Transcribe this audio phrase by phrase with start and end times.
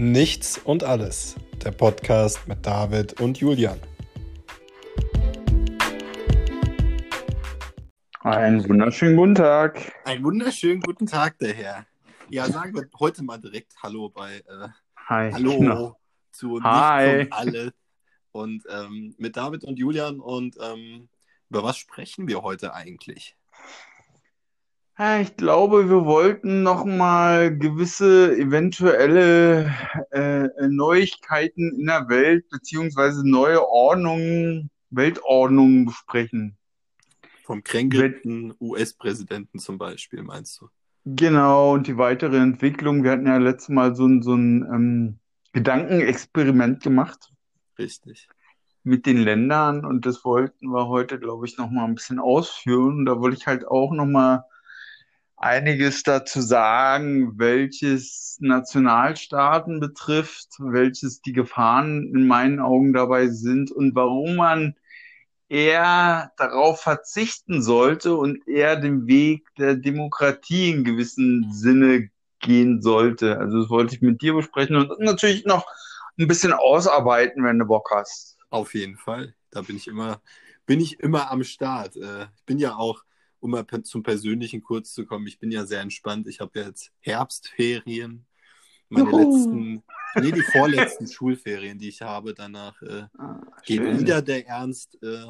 [0.00, 3.78] Nichts und alles, der Podcast mit David und Julian.
[8.20, 9.92] Einen wunderschönen guten Tag.
[10.06, 11.86] Einen wunderschönen guten Tag, der Herr.
[12.30, 14.68] Ja, sagen wir heute mal direkt Hallo bei äh,
[15.06, 15.32] Hi.
[15.32, 16.00] Hallo Genau.
[16.32, 17.20] zu Nichts Hi.
[17.20, 17.72] und alles.
[18.32, 21.10] Und ähm, mit David und Julian und ähm,
[21.50, 23.36] über was sprechen wir heute eigentlich?
[25.22, 29.74] Ich glaube, wir wollten noch mal gewisse eventuelle
[30.10, 36.58] äh, Neuigkeiten in der Welt beziehungsweise neue Ordnungen, Weltordnungen besprechen.
[37.44, 40.68] Vom kränkelten US-Präsidenten zum Beispiel, meinst du?
[41.06, 43.02] Genau, und die weitere Entwicklung.
[43.02, 45.18] Wir hatten ja letztes Mal so ein, so ein ähm,
[45.54, 47.32] Gedankenexperiment gemacht
[47.78, 48.28] Richtig.
[48.82, 52.98] mit den Ländern und das wollten wir heute, glaube ich, noch mal ein bisschen ausführen.
[52.98, 54.44] Und da wollte ich halt auch noch mal
[55.40, 63.94] einiges dazu sagen, welches Nationalstaaten betrifft, welches die Gefahren in meinen Augen dabei sind und
[63.94, 64.76] warum man
[65.48, 72.10] eher darauf verzichten sollte und eher den Weg der Demokratie in gewissem Sinne
[72.40, 73.38] gehen sollte.
[73.38, 75.66] Also das wollte ich mit dir besprechen und natürlich noch
[76.18, 78.36] ein bisschen ausarbeiten, wenn du Bock hast.
[78.50, 79.34] Auf jeden Fall.
[79.50, 80.20] Da bin ich immer,
[80.66, 81.96] bin ich immer am Start.
[81.96, 83.02] Äh, ich bin ja auch,
[83.40, 86.26] um mal zum Persönlichen kurz zu kommen, ich bin ja sehr entspannt.
[86.28, 88.26] Ich habe jetzt Herbstferien.
[88.88, 89.18] Meine Juhu.
[89.18, 89.82] letzten,
[90.20, 92.34] nee, die vorletzten Schulferien, die ich habe.
[92.34, 95.26] Danach äh, Ah, geht wieder der Ernst äh,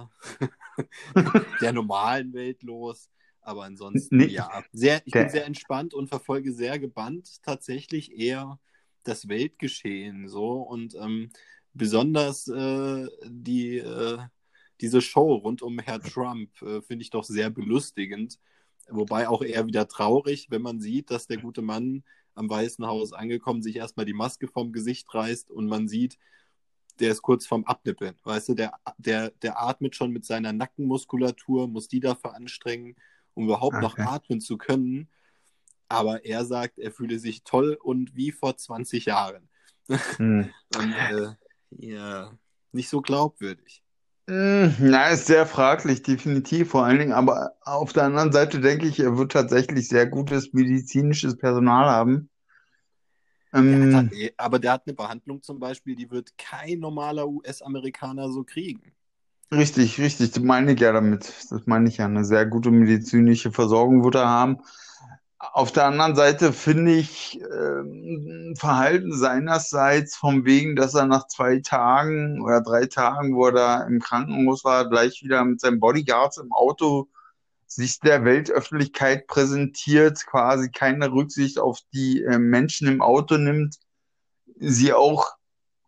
[1.61, 3.09] der normalen Welt los.
[3.43, 8.17] Aber ansonsten, Nee, ja, sehr, ich der- bin sehr entspannt und verfolge sehr gebannt tatsächlich
[8.19, 8.59] eher
[9.03, 11.31] das Weltgeschehen so und ähm,
[11.73, 14.19] besonders äh, die, äh,
[14.81, 18.39] diese Show rund um Herr Trump äh, finde ich doch sehr belustigend.
[18.89, 22.03] Wobei auch eher wieder traurig, wenn man sieht, dass der gute Mann
[22.35, 26.19] am Weißen Haus angekommen sich erstmal die Maske vom Gesicht reißt und man sieht,
[26.99, 28.15] der ist kurz vorm Abnippeln.
[28.25, 32.97] Weißt du, der, der, der atmet schon mit seiner Nackenmuskulatur, muss die dafür anstrengen,
[33.35, 34.03] um überhaupt noch Okay.
[34.03, 35.09] atmen zu können.
[35.89, 39.49] Aber er sagt, er fühle sich toll und wie vor 20 Jahren.
[39.89, 40.51] Hm.
[40.77, 41.35] Und äh,
[41.71, 42.33] ja,
[42.71, 43.83] nicht so glaubwürdig.
[44.31, 47.13] Hm, Na, ist sehr fraglich, definitiv, vor allen Dingen.
[47.13, 52.31] Aber auf der anderen Seite denke ich, er wird tatsächlich sehr gutes medizinisches Personal haben.
[53.71, 57.27] Der hat, Ähm, halt- aber der hat eine Behandlung zum Beispiel, die wird kein normaler
[57.29, 58.95] US-Amerikaner so kriegen.
[59.53, 61.33] richtig, richtig, das meine ich ja damit.
[61.51, 62.07] Das meine ich ja.
[62.07, 64.59] Eine sehr gute medizinische Versorgung wird er haben.
[65.41, 71.61] Auf der anderen Seite finde ich ähm, Verhalten seinerseits vom wegen, dass er nach zwei
[71.61, 76.37] Tagen oder drei Tagen, wo er da im Krankenhaus war, gleich wieder mit seinen Bodyguards
[76.37, 77.09] im Auto
[77.67, 83.77] sich der Weltöffentlichkeit präsentiert, quasi keine Rücksicht auf die äh, Menschen im Auto nimmt,
[84.59, 85.37] sie auch,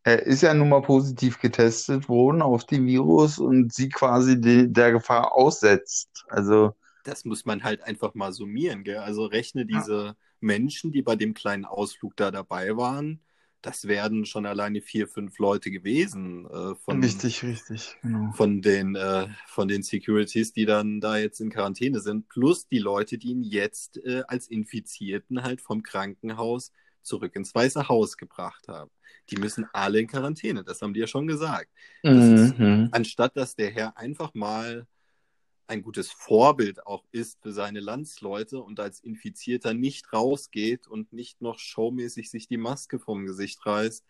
[0.04, 4.72] er ist ja nun mal positiv getestet worden auf den Virus und sie quasi die,
[4.72, 6.24] der Gefahr aussetzt.
[6.28, 6.74] Also,
[7.04, 8.98] Das muss man halt einfach mal summieren, gell?
[8.98, 13.20] Also rechne diese Menschen, die bei dem kleinen Ausflug da dabei waren,
[13.60, 18.32] das werden schon alleine vier, fünf Leute gewesen äh, von, richtig, richtig, genau.
[18.32, 22.80] von den, äh, von den Securities, die dann da jetzt in Quarantäne sind, plus die
[22.80, 28.66] Leute, die ihn jetzt äh, als Infizierten halt vom Krankenhaus zurück ins Weiße Haus gebracht
[28.69, 28.90] haben.
[29.30, 31.70] Die müssen alle in Quarantäne, das haben die ja schon gesagt.
[32.02, 32.16] Das
[32.50, 32.88] ist- Mhm.
[32.90, 34.86] Anstatt dass der Herr einfach mal
[35.72, 41.40] ein gutes Vorbild auch ist für seine Landsleute und als Infizierter nicht rausgeht und nicht
[41.40, 44.04] noch showmäßig sich die Maske vom Gesicht reißt,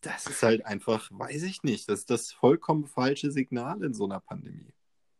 [0.00, 4.04] das ist halt einfach, weiß ich nicht, das ist das vollkommen falsche Signal in so
[4.04, 4.72] einer Pandemie.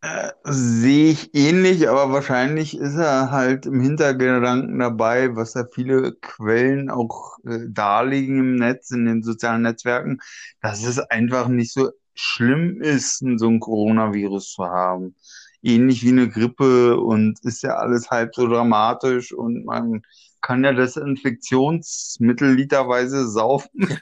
[0.03, 6.15] Äh, sehe ich ähnlich, aber wahrscheinlich ist er halt im Hintergedanken dabei, was ja viele
[6.15, 10.21] Quellen auch äh, darlegen im Netz, in den sozialen Netzwerken,
[10.63, 15.17] dass es einfach nicht so schlimm ist, so ein Coronavirus zu haben.
[15.63, 20.03] Ähnlich wie eine Grippe und ist ja alles halb so dramatisch und man
[20.41, 23.71] kann ja Desinfektionsmittel literweise saufen.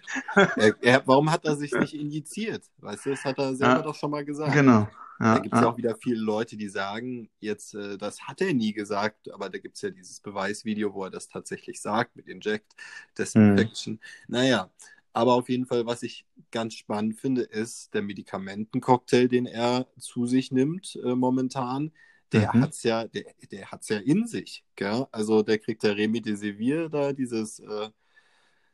[0.57, 2.65] Er, er, warum hat er sich nicht injiziert?
[2.79, 3.83] Weißt du, das hat er selber Ja.
[3.83, 4.53] doch schon mal gesagt.
[4.53, 4.89] Genau.
[5.31, 5.69] Da Ja, gibt es ja ja.
[5.69, 9.59] auch wieder viele Leute, die sagen, jetzt, äh, das hat er nie gesagt, aber da
[9.59, 12.75] gibt es ja dieses Beweisvideo, wo er das tatsächlich sagt mit Inject
[13.19, 14.01] Disinfection.
[14.29, 14.71] Naja,
[15.13, 20.27] aber auf jeden Fall, was ich ganz spannend finde, ist der Medikamentencocktail, den er zu
[20.27, 21.93] sich nimmt äh, momentan.
[22.33, 22.61] Der Mhm.
[22.61, 25.07] hat's ja, der, der hat's ja in sich, gell?
[25.13, 27.91] Also der kriegt ja Remdesivir da, dieses äh,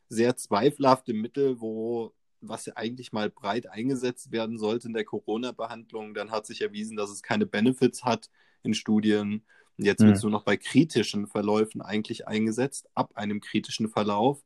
[0.09, 6.13] sehr zweifelhafte Mittel, wo was ja eigentlich mal breit eingesetzt werden sollte in der Corona-Behandlung.
[6.15, 8.29] Dann hat sich erwiesen, dass es keine Benefits hat
[8.63, 9.47] in Studien.
[9.79, 14.45] Und jetzt wird es nur noch bei kritischen Verläufen eigentlich eingesetzt, ab einem kritischen Verlauf.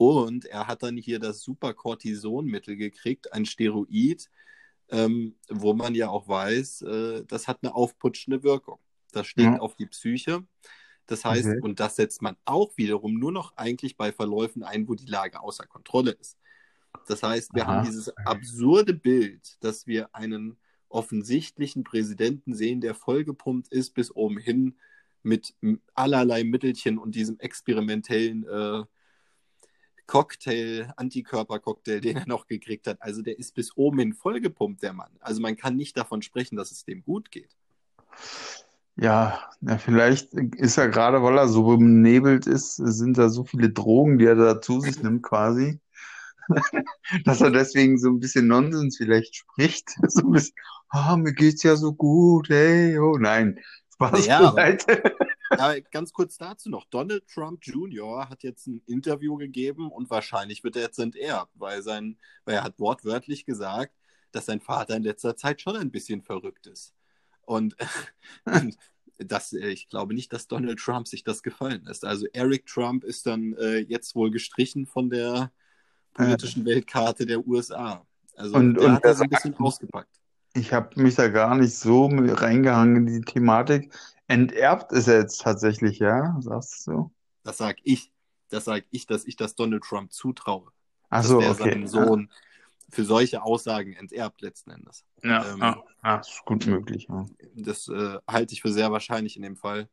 [0.00, 4.30] Und er hat dann hier das Supercortisonmittel gekriegt, ein Steroid,
[4.88, 8.78] ähm, wo man ja auch weiß, äh, das hat eine aufputschende Wirkung.
[9.12, 9.60] Das schlägt Ja.
[9.60, 10.46] auf die Psyche.
[11.06, 11.60] Das heißt, Okay.
[11.60, 15.38] und das setzt man auch wiederum nur noch eigentlich bei Verläufen ein, wo die Lage
[15.42, 16.38] außer Kontrolle ist.
[17.06, 17.72] Das heißt, wir Aha.
[17.72, 20.56] haben dieses absurde Bild, dass wir einen
[20.88, 24.78] offensichtlichen Präsidenten sehen, der vollgepumpt ist bis oben hin
[25.22, 25.54] mit
[25.94, 28.84] allerlei Mittelchen und diesem experimentellen äh,
[30.10, 32.96] Cocktail, Antikörpercocktail, den er noch gekriegt hat.
[33.00, 35.12] Also der ist bis oben hin vollgepumpt, der Mann.
[35.20, 37.50] Also man kann nicht davon sprechen, dass es dem gut geht.
[38.96, 43.70] Ja, ja, vielleicht ist er gerade, weil er so benebelt ist, sind da so viele
[43.70, 45.78] Drogen, die er da zu sich nimmt quasi,
[47.24, 49.90] dass er deswegen so ein bisschen Nonsens vielleicht spricht.
[50.08, 50.56] So ein bisschen,
[50.88, 53.60] ah, mir geht's ja so gut, hey, oh nein,
[53.94, 55.02] Spaß aber- beiseite.
[55.50, 56.84] Aber ganz kurz dazu noch.
[56.86, 58.28] Donald Trump Jr.
[58.28, 62.64] hat jetzt ein Interview gegeben und wahrscheinlich wird er jetzt enterbt, weil, sein, weil er
[62.64, 63.92] hat wortwörtlich gesagt,
[64.32, 66.94] dass sein Vater in letzter Zeit schon ein bisschen verrückt ist.
[67.50, 67.74] Und
[69.18, 72.04] das, äh, ich glaube nicht, dass Donald Trump sich das gefallen lässt.
[72.04, 75.50] Also Eric Trump ist dann äh, jetzt wohl gestrichen von der
[76.14, 78.06] politischen Weltkarte der USA.
[78.36, 80.20] Also Und- der und hat da der so ein bisschen ausgepackt.
[80.54, 83.92] Ich habe mich da gar nicht so reingehangen in die Thematik.
[84.30, 86.36] Enterbt ist er jetzt tatsächlich, ja?
[86.40, 87.10] Sagst du so?
[87.42, 88.12] Das sag ich.
[88.48, 90.70] Das sag ich, dass ich das Donald Trump zutraue.
[91.08, 91.70] Ach dass so, der okay.
[91.70, 92.30] seinen Sohn
[92.90, 95.04] für solche Aussagen enterbt letzten Endes.
[95.24, 97.08] Ja, ähm, ja, ja, ist gut möglich.
[97.08, 97.26] Ja.
[97.56, 99.88] Das äh, halte ich für sehr wahrscheinlich in dem Fall.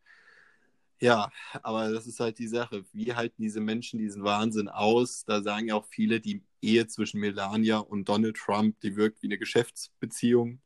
[1.00, 1.32] Ja,
[1.64, 2.86] aber das ist halt die Sache.
[2.94, 5.26] Wie halten diese Menschen diesen Wahnsinn aus?
[5.26, 9.28] Da sagen ja auch viele, die Ehe zwischen Melania und Donald Trump, die wirkt wie
[9.28, 10.60] eine Geschäftsbeziehung.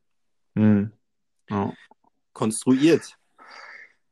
[0.56, 0.92] Hm.
[1.48, 1.72] Ja.
[2.34, 3.18] Konstruiert.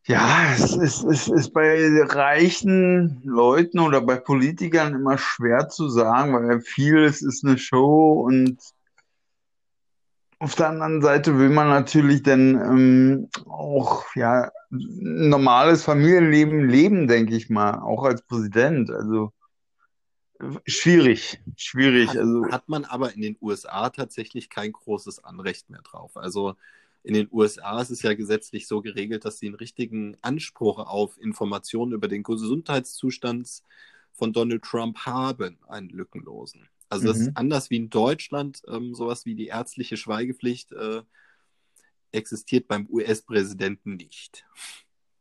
[0.06, 6.32] Ja, es ist, es ist bei reichen Leuten oder bei Politikern immer schwer zu sagen,
[6.32, 8.58] weil vieles ist eine Show und
[10.40, 17.06] auf der anderen Seite will man natürlich dann ähm, auch ja ein normales Familienleben leben,
[17.06, 18.90] denke ich mal, auch als Präsident.
[18.90, 19.32] Also
[20.66, 22.08] schwierig, schwierig.
[22.08, 26.16] Hat, Also hat man aber in den USA tatsächlich kein großes Anrecht mehr drauf.
[26.16, 26.54] Also
[27.02, 31.18] in den USA ist es ja gesetzlich so geregelt, dass sie einen richtigen Anspruch auf
[31.18, 33.62] Informationen über den Gesundheitszustand
[34.12, 36.68] von Donald Trump haben, einen lückenlosen.
[36.90, 37.22] Also das Mhm.
[37.28, 41.02] ist anders wie in Deutschland, ähm, sowas wie die ärztliche Schweigepflicht äh,
[42.12, 44.44] existiert beim US-Präsidenten nicht.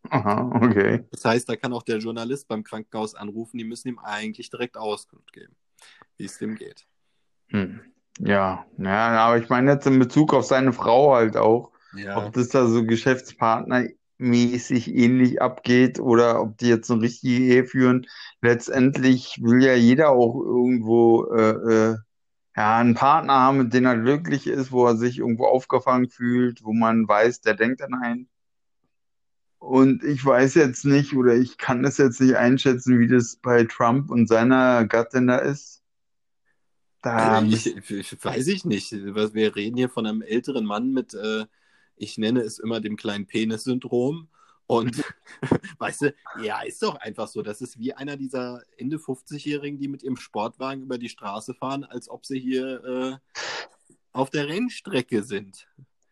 [0.09, 1.05] aha, okay.
[1.11, 4.75] Das heißt, da kann auch der Journalist beim Krankenhaus anrufen, die müssen ihm eigentlich direkt
[4.77, 5.55] Auskunft geben,
[6.17, 6.87] wie es dem geht.
[7.49, 7.81] Hm.
[8.19, 11.71] Ja, ja, aber ich meine jetzt in Bezug auf seine Frau halt auch.
[11.95, 12.18] Ja.
[12.18, 18.06] Ob das da so geschäftspartnermäßig ähnlich abgeht oder ob die jetzt eine richtige Ehe führen.
[18.42, 21.95] Letztendlich will ja jeder auch irgendwo äh, äh,
[22.56, 26.63] ja, einen Partner haben, mit dem er glücklich ist, wo er sich irgendwo aufgefangen fühlt,
[26.63, 28.30] wo man weiß, der denkt an einen.
[29.60, 33.66] Und ich weiß jetzt nicht oder ich kann das jetzt nicht einschätzen, wie das bei
[33.66, 35.78] Trump und seiner Gattin da ist.
[37.01, 38.91] Da Also ich, ich, weiß ich nicht.
[38.91, 41.45] Wir reden hier von einem älteren Mann mit, äh,
[41.95, 44.27] ich nenne es immer dem kleinen Penis-Syndrom.
[44.67, 45.03] Und
[45.79, 46.13] weißt du,
[46.43, 47.41] ja, ist doch einfach so.
[47.41, 51.83] Das ist wie einer dieser Ende 50-Jährigen, die mit ihrem Sportwagen über die Straße fahren,
[51.83, 53.39] als ob sie hier äh,
[54.11, 55.68] auf der Rennstrecke sind.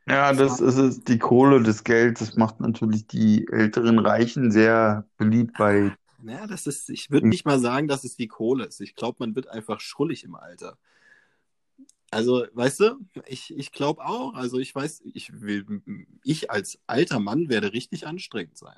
[0.08, 5.06] Ja, das ist es, die Kohle, das Geld, das macht natürlich die älteren Reichen sehr
[5.18, 5.96] beliebt bei.
[6.28, 8.82] Naja, das ist, ich würde nicht mal sagen, dass es die Kohle ist.
[8.82, 10.78] Ich glaube, man wird einfach schrullig im Alter.
[12.12, 15.82] Also, weißt du, ich, ich glaube auch, also ich weiß, ich will,
[16.26, 18.78] ich als alter Mann werde richtig anstrengend sein.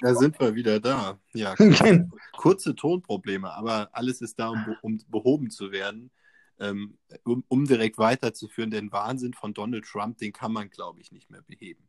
[0.00, 1.18] Da sind wir wieder da.
[1.32, 1.54] Ja,
[2.36, 6.10] kurze, Tonprobleme, aber alles ist da, um, um behoben zu werden,
[6.58, 8.70] ähm, um, um direkt weiterzuführen.
[8.70, 11.88] Den Wahnsinn von Donald Trump, den kann man, glaube ich, nicht mehr beheben.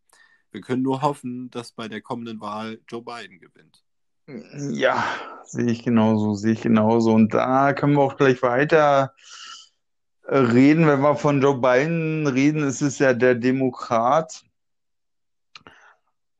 [0.52, 3.84] Wir können nur hoffen, dass bei der kommenden Wahl Joe Biden gewinnt.
[4.72, 5.04] Ja,
[5.44, 7.14] sehe ich genauso, sehe ich genauso.
[7.14, 9.14] Und da können wir auch gleich weiter
[10.24, 10.88] äh, reden.
[10.88, 14.44] Wenn wir von Joe Biden reden, ist es ja der Demokrat.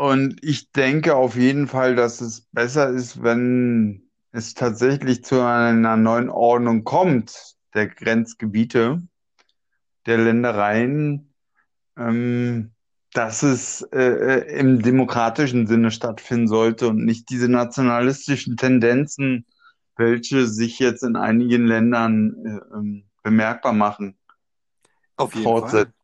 [0.02, 5.96] Und ich denke auf jeden Fall, dass es besser ist, wenn es tatsächlich zu einer
[5.96, 9.00] neuen Ordnung kommt, der Grenzgebiete,
[10.08, 11.36] der Ländereien,
[12.00, 12.72] ähm,
[13.14, 19.46] dass es äh, äh, im demokratischen Sinne stattfinden sollte und nicht diese nationalistischen Tendenzen,
[19.98, 24.18] welche sich jetzt in einigen Ländern äh, ähm, bemerkbar machen.
[25.16, 25.94] Auf jeden fortsetzen.
[25.94, 26.01] Fall.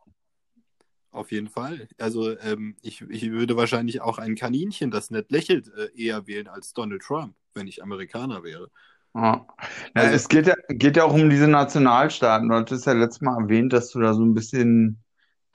[1.18, 1.88] Auf jeden Fall.
[1.98, 6.48] Also ähm, ich, ich würde wahrscheinlich auch ein Kaninchen, das nicht lächelt, äh, eher wählen
[6.48, 8.70] als Donald Trump, wenn ich Amerikaner wäre.
[9.16, 9.22] Ja.
[9.24, 9.48] Ja,
[9.96, 12.50] Also- es geht ja, geht ja auch um diese Nationalstaaten.
[12.50, 15.04] Du hattest ja letztes Mal erwähnt, dass du da so ein bisschen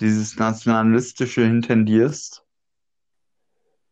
[0.01, 2.45] dieses Nationalistische intendierst.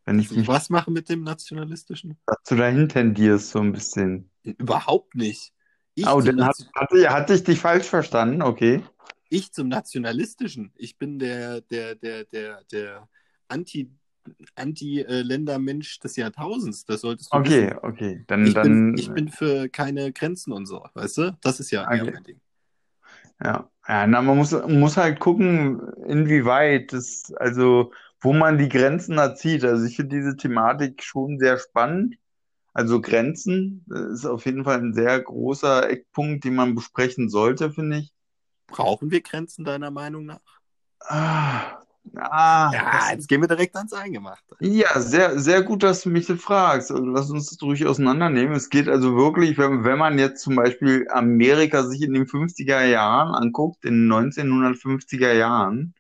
[0.07, 2.19] Wenn ich mich, Was machen mit dem Nationalistischen?
[2.27, 4.29] dass du dahin tendierst, so ein bisschen.
[4.43, 5.53] Überhaupt nicht.
[5.95, 8.83] Ich, Oh, dann hat, hatte, hatte ich dich falsch verstanden, okay.
[9.31, 10.73] Ich zum Nationalistischen.
[10.77, 13.09] Ich bin der, der, der, der, der
[13.49, 13.91] Anti,
[14.57, 16.85] Anti-Ländermensch des Jahrtausends.
[16.87, 17.79] Das solltest du Okay, wissen.
[17.83, 18.25] okay.
[18.27, 21.39] Dann, Ich dann, bin, ich bin für keine Grenzen und so, weißt du?
[21.43, 22.13] Das ist ja Okay.
[22.13, 22.41] mein Ding.
[23.43, 23.71] ja.
[23.89, 29.35] Ja, na, man muss, muss halt gucken, inwieweit das, also, wo man die Grenzen da
[29.35, 29.65] zieht.
[29.65, 32.17] Also, ich finde diese Thematik schon sehr spannend.
[32.75, 37.73] Also, Grenzen äh, ist auf jeden Fall ein sehr großer Eckpunkt, den man besprechen sollte,
[37.73, 38.13] finde ich.
[38.71, 40.41] Brauchen wir Grenzen deiner Meinung nach?
[41.01, 41.79] Ah,
[42.17, 44.57] ah, Ja, jetzt gehen wir direkt ans Eingemachte.
[44.61, 46.91] Ja, sehr, sehr gut, dass du mich das fragst.
[46.91, 48.55] Also lass uns das ruhig auseinandernehmen.
[48.55, 52.85] Es geht also wirklich, wenn, wenn man jetzt zum Beispiel Amerika sich in den 50er
[52.85, 55.95] Jahren anguckt, in den 1950er Jahren,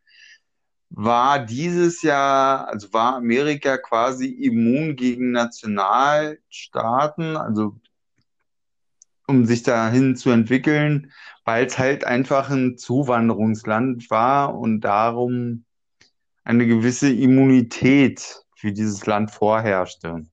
[0.90, 7.76] war dieses Jahr, also war Amerika quasi immun gegen Nationalstaaten, also
[9.26, 11.12] um sich dahin zu entwickeln,
[11.44, 15.64] weil es halt einfach ein Zuwanderungsland war und darum
[16.44, 20.24] eine gewisse Immunität für dieses Land vorherrschte.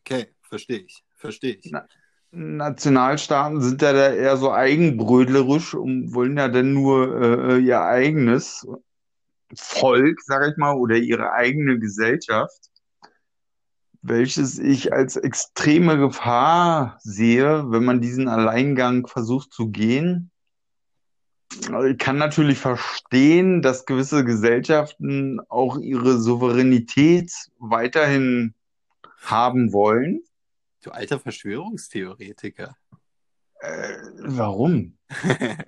[0.00, 1.04] Okay, verstehe ich.
[1.16, 1.70] Verstehe ich.
[1.70, 1.86] Na-
[2.34, 8.66] Nationalstaaten sind ja da eher so eigenbrötlerisch und wollen ja dann nur äh, ihr eigenes
[9.54, 12.70] Volk, sag ich mal, oder ihre eigene Gesellschaft,
[14.02, 20.30] welches ich als extreme Gefahr sehe, wenn man diesen Alleingang versucht zu gehen.
[21.70, 28.54] Also Ich kann natürlich verstehen, dass gewisse Gesellschaften auch ihre Souveränität weiterhin
[29.20, 30.24] haben wollen.
[30.82, 32.76] Du alter Verschwörungstheoretiker.
[33.60, 34.98] Äh, warum?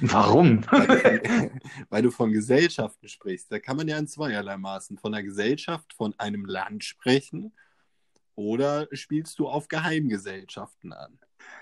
[0.00, 0.64] Warum?
[0.68, 3.52] weil, du von, weil du von Gesellschaften sprichst.
[3.52, 7.52] Da kann man ja in zweierlei Maßen von einer Gesellschaft, von einem Land sprechen
[8.36, 11.18] oder spielst du auf Geheimgesellschaften an?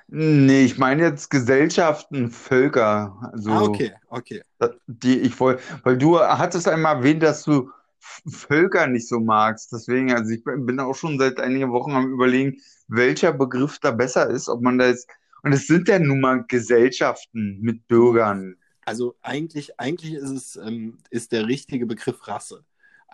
[0.08, 3.30] Nee, ich meine jetzt Gesellschaften, Völker.
[3.32, 4.42] Also, Ah, okay, okay.
[4.86, 9.72] die ich wollte, weil du hattest einmal erwähnt, dass du Völker nicht so magst.
[9.72, 13.90] Deswegen, also ich bin bin auch schon seit einigen Wochen am Überlegen, welcher Begriff da
[13.92, 15.08] besser ist, ob man da jetzt,
[15.42, 18.56] und es sind ja nun mal Gesellschaften mit Bürgern.
[18.86, 22.64] Also eigentlich, eigentlich ist es ähm, ist der richtige Begriff Rasse.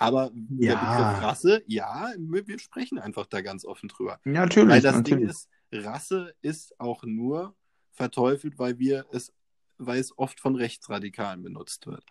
[0.00, 0.80] Aber der Ja.
[0.80, 4.19] Begriff Rasse, ja, wir sprechen einfach da ganz offen drüber.
[4.25, 5.28] Ja, Weil natürlich, das Ding natürlich.
[5.30, 7.54] ist, Rasse ist auch nur
[7.92, 9.33] verteufelt, weil wir es,
[9.76, 12.02] weil es oft von Rechtsradikalen benutzt wird.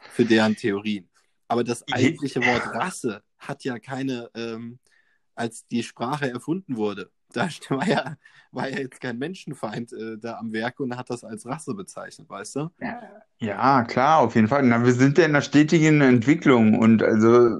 [0.00, 1.10] Für deren Theorien.
[1.48, 4.78] Aber das eigentliche Wort Rasse hat ja keine, ähm,
[5.34, 8.16] als die Sprache erfunden wurde, da war ja,
[8.52, 12.28] war ja jetzt kein Menschenfeind äh, da am Werk und hat das als Rasse bezeichnet,
[12.28, 12.70] weißt du?
[13.40, 14.62] Ja, klar, auf jeden Fall.
[14.64, 17.58] Na, wir sind ja in einer stetigen Entwicklung und also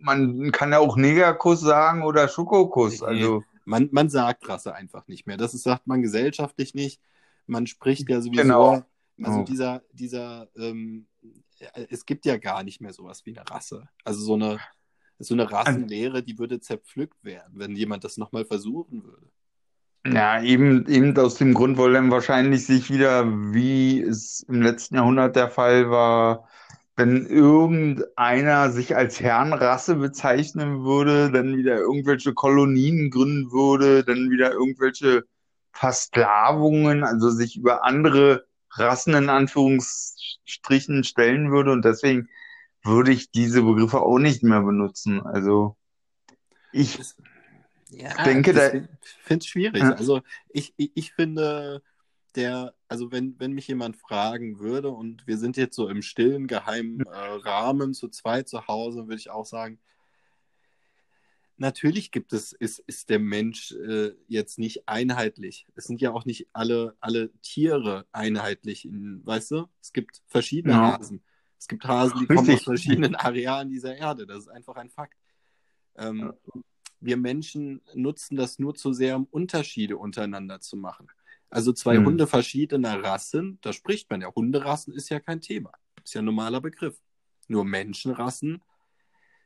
[0.00, 3.00] man kann ja auch Negerkuss sagen oder Schokokuss.
[3.00, 3.06] Nee.
[3.06, 5.36] Also Man, man sagt Rasse einfach nicht mehr.
[5.36, 7.00] Das ist, sagt man gesellschaftlich nicht.
[7.46, 8.42] Man spricht ja sowieso.
[8.42, 8.82] Genau.
[9.22, 9.44] Also Oh.
[9.44, 11.08] dieser, dieser, ähm,
[11.58, 13.88] ja, es gibt ja gar nicht mehr sowas wie eine Rasse.
[14.04, 14.60] Also so eine,
[15.18, 19.26] so eine Rassenlehre, die würde zerpflückt werden, wenn jemand das nochmal versuchen würde.
[20.06, 24.94] Ja, eben, eben aus dem Grund, weil dann wahrscheinlich sich wieder, wie es im letzten
[24.96, 26.48] Jahrhundert der Fall war,
[26.96, 34.52] wenn irgendeiner sich als Herrenrasse bezeichnen würde, dann wieder irgendwelche Kolonien gründen würde, dann wieder
[34.52, 35.24] irgendwelche
[35.72, 42.28] Versklavungen, also sich über andere Rassen in Anführungsstrichen stellen würde und deswegen
[42.86, 45.20] würde ich diese Begriffe auch nicht mehr benutzen.
[45.20, 45.76] Also
[46.72, 47.16] ich Das,
[47.90, 48.70] ja, denke, da-
[49.22, 49.82] finde es schwierig.
[49.82, 49.92] Ja.
[49.92, 51.82] Also ich, ich, ich finde,
[52.34, 56.46] der, also wenn, wenn mich jemand fragen würde und wir sind jetzt so im stillen,
[56.46, 59.78] geheimen äh, Rahmen zu zweit zu Hause, würde ich auch sagen,
[61.56, 65.66] natürlich gibt es, ist, ist der Mensch äh, jetzt nicht einheitlich.
[65.74, 69.68] Es sind ja auch nicht alle, alle Tiere einheitlich, in, weißt du?
[69.80, 70.98] Es gibt verschiedene Ja.
[70.98, 71.22] Hasen.
[71.58, 74.26] Es gibt Hasen, die kommen aus verschiedenen Arealen dieser Erde.
[74.26, 75.18] Das ist einfach ein Fakt.
[75.96, 76.32] Ähm,
[77.00, 81.08] wir Menschen nutzen das nur zu sehr, um Unterschiede untereinander zu machen.
[81.50, 82.06] Also zwei Hm.
[82.06, 84.34] Hunde verschiedener Rassen, da spricht man ja.
[84.34, 85.72] Hunderassen ist ja kein Thema.
[86.04, 86.98] Ist ja ein normaler Begriff.
[87.48, 88.62] Nur Menschenrassen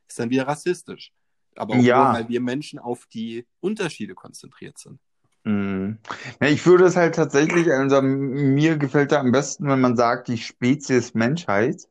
[0.07, 1.13] ist dann wieder rassistisch.
[1.55, 2.05] Aber auch Ja.
[2.05, 4.99] nur, weil wir Menschen auf die Unterschiede konzentriert sind.
[5.43, 5.99] Mhm.
[6.41, 10.27] Ja, ich würde es halt tatsächlich, also mir gefällt da am besten, wenn man sagt,
[10.27, 11.87] die Spezies Menschheit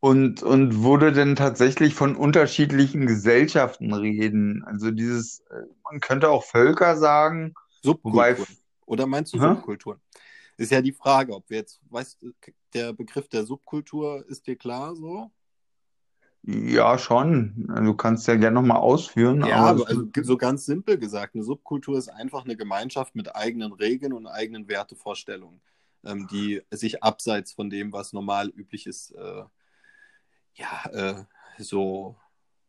[0.00, 4.62] und, und würde denn tatsächlich von unterschiedlichen Gesellschaften reden.
[4.64, 8.58] Also dieses, äh, man könnte auch Völker sagen, wobei, Subkulturen.
[8.86, 9.48] Oder meinst du hä?
[9.54, 10.00] Subkulturen?
[10.58, 12.32] Ist ja die Frage, ob wir jetzt, weißt du,
[12.72, 15.30] der Begriff der Subkultur ist dir klar so?
[16.42, 17.66] Ja, schon.
[17.68, 21.42] Also, Du kannst ja gerne nochmal ausführen, Ja, aber also so ganz simpel gesagt, eine
[21.42, 25.60] Subkultur ist einfach eine Gemeinschaft mit eigenen Regeln und eigenen Wertevorstellungen,
[26.04, 29.42] ähm, die sich abseits von dem, was normal üblich ist, äh,
[30.56, 31.24] ja, äh,
[31.58, 32.16] so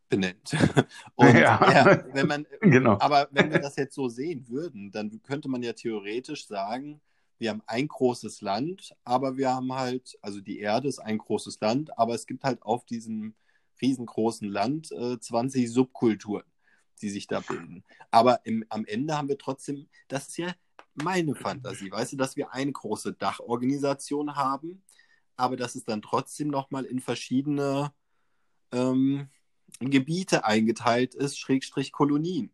[0.09, 0.51] benennt.
[1.15, 2.97] Und ja, ja, wenn man, genau.
[2.99, 7.01] aber wenn wir das jetzt so sehen würden, dann könnte man ja theoretisch sagen,
[7.39, 11.59] wir haben ein großes Land, aber wir haben halt, also die Erde ist ein großes
[11.59, 13.35] Land, aber es gibt halt auf diesem
[13.81, 16.45] riesengroßen Land äh, 20 Subkulturen,
[17.01, 17.83] die sich da bilden.
[18.09, 20.51] Aber im, am Ende haben wir trotzdem, das ist ja
[20.95, 24.81] meine Fantasie, weißt du, dass wir eine große Dachorganisation haben,
[25.37, 27.91] aber dass es dann trotzdem nochmal in verschiedene
[28.71, 29.29] ähm,
[29.79, 32.51] Gebiete eingeteilt ist, Schrägstrich Kolonien.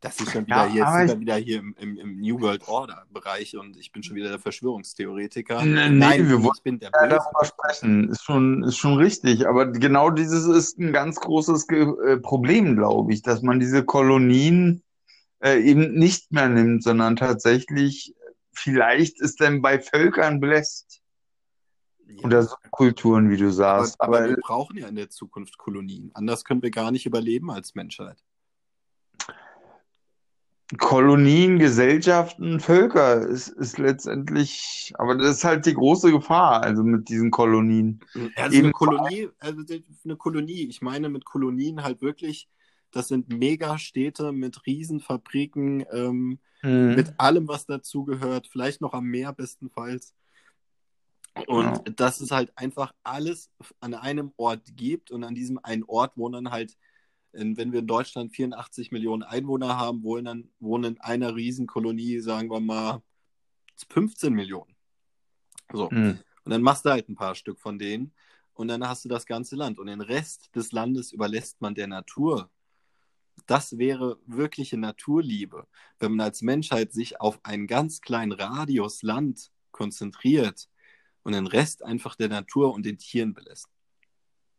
[0.00, 2.68] Das ist schon wieder Ja, aber sind wir wieder hier im, im, im New World
[2.68, 5.64] Order Bereich und ich bin schon wieder der Verschwörungstheoretiker.
[5.64, 8.10] nee, Nein, wir wollen ich bin der ja darüber sprechen.
[8.10, 9.48] Ist schon, ist schon richtig.
[9.48, 13.84] Aber genau dieses ist ein ganz großes Ge äh, Problem, glaube ich, dass man diese
[13.84, 14.82] Kolonien
[15.42, 18.14] äh, eben nicht mehr nimmt, sondern tatsächlich,
[18.52, 20.40] vielleicht ist denn bei Völkern
[22.06, 24.00] belässt oder Ja, Subkulturen, wie du sagst.
[24.00, 26.10] aber Aber wir brauchen ja in der Zukunft Kolonien.
[26.14, 28.22] Anders können wir gar nicht überleben als Menschheit.
[30.78, 37.08] Kolonien, Gesellschaften, Völker ist, ist letztendlich, aber das ist halt die große Gefahr, also mit
[37.08, 38.00] diesen Kolonien.
[38.34, 39.62] Also eine Eben, Kolonie, also
[40.04, 42.48] eine Kolonie, ich meine mit Kolonien halt wirklich,
[42.90, 49.32] das sind Megastädte mit Riesenfabriken, ähm, mit hm, allem, was dazugehört, vielleicht noch am Meer
[49.32, 50.14] bestenfalls.
[51.46, 53.50] Und ja, dass es halt einfach alles
[53.80, 56.76] an einem Ort gibt und an diesem einen Ort wohnen halt,
[57.32, 62.48] wenn wir in Deutschland 84 Millionen Einwohner haben, wohnen, dann, wohnen in einer Riesenkolonie, sagen
[62.50, 63.02] wir mal,
[63.90, 64.74] 15 Millionen.
[65.70, 65.90] So.
[65.90, 68.14] hm, Und dann machst du halt ein paar Stück von denen
[68.54, 69.78] und dann hast du das ganze Land.
[69.78, 72.50] Und den Rest des Landes überlässt man der Natur.
[73.46, 75.66] Das wäre wirkliche Naturliebe,
[75.98, 80.70] wenn man als Menschheit sich auf einen ganz kleinen Radius Land konzentriert
[81.26, 83.68] und den Rest einfach der Natur und den Tieren belässt.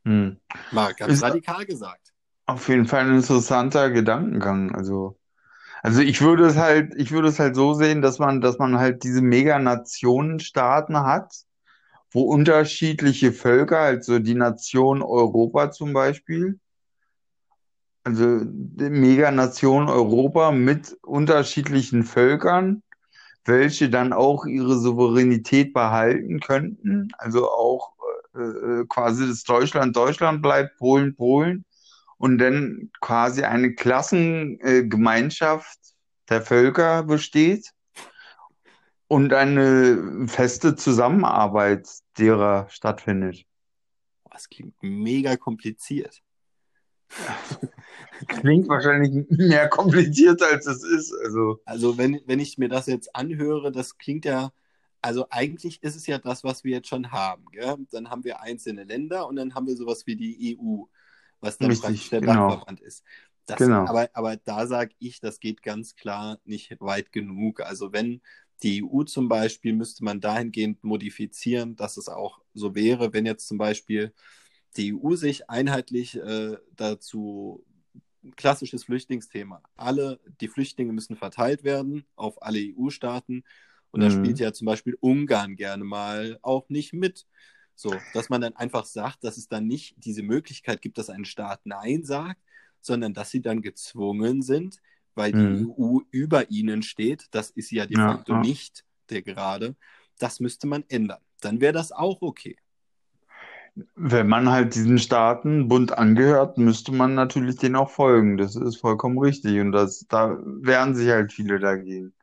[0.04, 0.38] hm.
[0.70, 2.14] Mal ganz Ist radikal gesagt.
[2.46, 4.76] auf jeden Fall ein interessanter Gedankengang.
[4.76, 5.18] Also,
[5.82, 8.78] also ich würde es halt, ich würde es halt so sehen, dass man, dass man
[8.80, 11.34] halt diese Meganationenstaaten hat,
[12.12, 16.60] wo unterschiedliche Völker, also die Nation Europa zum Beispiel,
[18.04, 22.84] also die Meganation Europa mit unterschiedlichen Völkern,
[23.48, 27.10] welche dann auch ihre Souveränität behalten könnten.
[27.18, 27.94] Also auch
[28.36, 31.66] äh, äh, quasi das Deutschland Deutschland bleibt, Polen Polen
[32.18, 35.80] und dann quasi eine Klassengemeinschaft Gemeinschaft
[36.30, 37.72] der Völker besteht
[39.08, 43.46] und eine feste Zusammenarbeit derer stattfindet.
[44.30, 46.22] Das klingt mega kompliziert.
[48.28, 51.14] Klingt wahrscheinlich mehr kompliziert, als es ist.
[51.24, 54.52] Also, Also wenn, wenn ich mir das jetzt anhöre, das klingt ja,
[55.02, 57.46] also eigentlich ist es ja das, was wir jetzt schon haben.
[57.52, 57.78] Gell?
[57.92, 60.84] Dann haben wir einzelne Länder und dann haben wir sowas wie die EU,
[61.40, 63.04] was dann praktisch richtig, der genau, Dachverband ist.
[63.46, 63.86] Das, genau.
[63.86, 67.62] aber, aber da sage ich, das geht ganz klar nicht weit genug.
[67.62, 68.22] Also wenn
[68.64, 73.48] die EU zum Beispiel, müsste man dahingehend modifizieren, dass es auch so wäre, wenn jetzt
[73.48, 74.14] zum Beispiel
[74.78, 77.66] die EU sich einheitlich äh, dazu
[78.36, 79.62] klassisches Flüchtlingsthema.
[79.76, 83.44] Alle, die Flüchtlinge müssen verteilt werden auf alle EU-Staaten.
[83.92, 84.40] Und da spielt Mhm.
[84.40, 87.26] ja zum Beispiel Ungarn gerne mal auch nicht mit.
[87.76, 91.26] So, dass man dann einfach sagt, dass es dann nicht diese Möglichkeit gibt, dass ein
[91.26, 92.42] Staat Nein sagt,
[92.82, 94.80] sondern dass sie dann gezwungen sind,
[95.16, 95.68] weil die Mhm.
[95.68, 97.28] EU über ihnen steht.
[97.32, 98.36] Das ist ja de Ja, facto ja.
[98.36, 99.76] nicht der gerade.
[100.20, 101.22] Das müsste man ändern.
[101.42, 102.58] Dann wäre das auch okay.
[103.96, 108.38] Wenn man halt diesen Staatenbund angehört, müsste man natürlich denen auch folgen.
[108.38, 109.60] Das ist vollkommen richtig.
[109.60, 112.14] Und das, da wehren sich halt viele dagegen.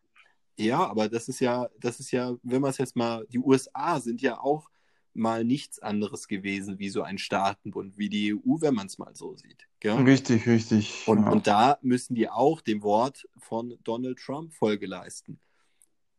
[0.57, 4.01] Ja, aber das ist ja, das ist ja, wenn man es jetzt mal, die USA
[4.01, 4.69] sind ja auch
[5.13, 9.15] mal nichts anderes gewesen wie so ein Staatenbund, wie die EU, wenn man es mal
[9.15, 9.67] so sieht.
[9.81, 9.95] Gell?
[10.03, 11.05] Richtig, richtig.
[11.07, 11.31] Und, Ja.
[11.31, 15.39] und da müssen die auch dem Wort von Donald Trump Folge leisten.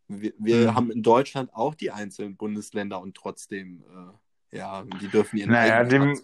[0.07, 0.75] Wir, wir Mhm.
[0.75, 4.13] haben in Deutschland auch die einzelnen Bundesländer und trotzdem, äh,
[4.55, 6.19] ja, die dürfen ihren Naja, dem,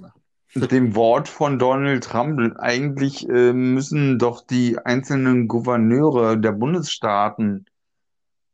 [0.56, 2.58] dem Wort von Donald Trump.
[2.60, 7.66] Eigentlich äh, müssen doch die einzelnen Gouverneure der Bundesstaaten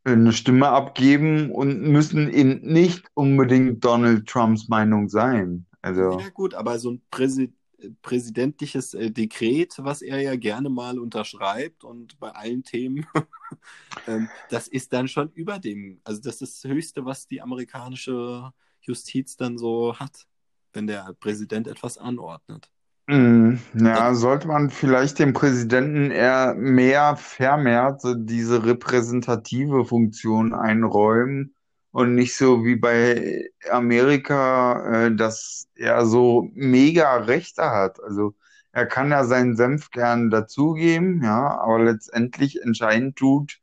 [0.03, 5.65] äh, eine Stimme abgeben und müssen eben nicht unbedingt Donald Trumps Meinung sein.
[5.81, 7.53] Also, Ja gut, aber so ein Präsi
[8.01, 13.05] präsidentliches äh, Dekret, was er ja gerne mal unterschreibt und bei allen Themen,
[14.07, 16.01] ähm, das ist dann schon über dem.
[16.03, 18.51] Also das ist das Höchste, was die amerikanische
[18.87, 20.27] Justiz dann so hat,
[20.73, 22.69] wenn der Präsident etwas anordnet.
[23.07, 31.55] mh, ja, sollte man vielleicht dem Präsidenten eher mehr vermehrt diese repräsentative Funktion einräumen
[31.91, 38.01] und nicht so wie bei Amerika, äh, dass er so mega Rechte hat.
[38.03, 38.35] Also
[38.71, 43.59] er kann ja seinen Senf gern dazugeben, ja, aber letztendlich entscheidend tut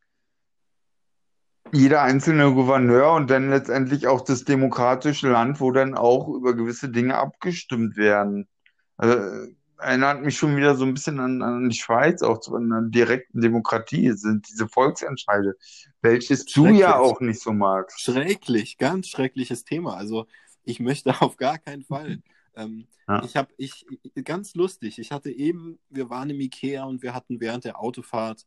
[1.72, 6.88] jeder einzelne Gouverneur und dann letztendlich auch das demokratische Land, wo dann auch über gewisse
[6.90, 8.48] Dinge abgestimmt werden.
[8.96, 12.54] Also, äh, erinnert mich schon wieder so ein bisschen an, an die Schweiz, auch zu
[12.54, 15.56] einer direkten Demokratie, sind diese Volksentscheide,
[16.00, 18.00] welches du ja auch nicht so magst.
[18.00, 19.96] Schrecklich, ganz schreckliches Thema.
[19.96, 20.26] Also
[20.62, 22.22] ich möchte auf gar keinen Fall.
[22.56, 23.22] Ähm, Ja.
[23.24, 23.84] ich habe, ich,
[24.24, 28.46] ganz lustig, ich hatte eben, wir waren im Ikea und wir hatten während der Autofahrt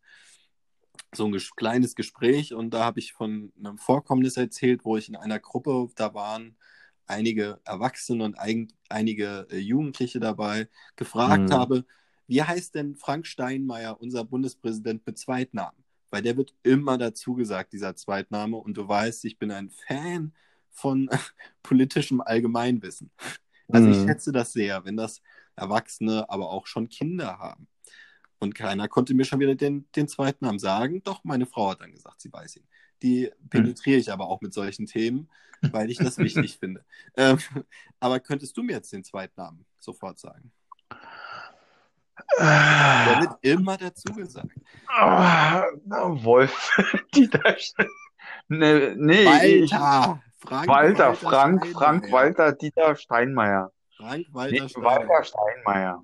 [1.16, 5.10] so ein ges kleines Gespräch und da habe ich von einem Vorkommnis erzählt, wo ich
[5.10, 6.58] in einer Gruppe, da waren
[7.08, 11.52] einige Erwachsene und ein, einige äh, Jugendliche dabei, gefragt Mhm.
[11.52, 11.86] habe,
[12.28, 15.84] wie heißt denn Frank Steinmeier, unser Bundespräsident, mit Zweitnamen?
[16.10, 18.58] Weil der wird immer dazu gesagt, dieser Zweitname.
[18.58, 20.34] Und du weißt, ich bin ein Fan
[20.72, 21.10] von
[21.64, 23.12] politischem Allgemeinwissen.
[23.72, 24.02] Also ich Mhm.
[24.02, 25.22] schätze das sehr, wenn das
[25.56, 27.68] Erwachsene, aber auch schon Kinder haben.
[28.40, 31.02] Und keiner konnte mir schon wieder den, den Zweitnamen sagen.
[31.04, 32.68] Doch, meine Frau hat dann gesagt, sie weiß ihn.
[33.02, 35.30] Die penetriere ich aber auch mit solchen Themen,
[35.72, 36.86] weil ich das wichtig finde.
[37.16, 37.40] Ähm,
[38.00, 40.52] aber könntest du mir jetzt den Zweitnamen sofort sagen?
[42.40, 44.52] Der wird immer dazu gesagt.
[44.88, 45.64] Ah,
[46.24, 46.72] Wolf,
[47.16, 47.88] Dieter, Sch-
[48.48, 50.22] nee, nee, ich, Walter!
[50.40, 51.80] Frank Walter, Frank, Steinmeier.
[51.80, 53.72] Frank, Walter, Dieter Steinmeier.
[53.96, 55.08] Frank Nee, Walter Steinmeier.
[55.10, 56.04] Walter Steinmeier.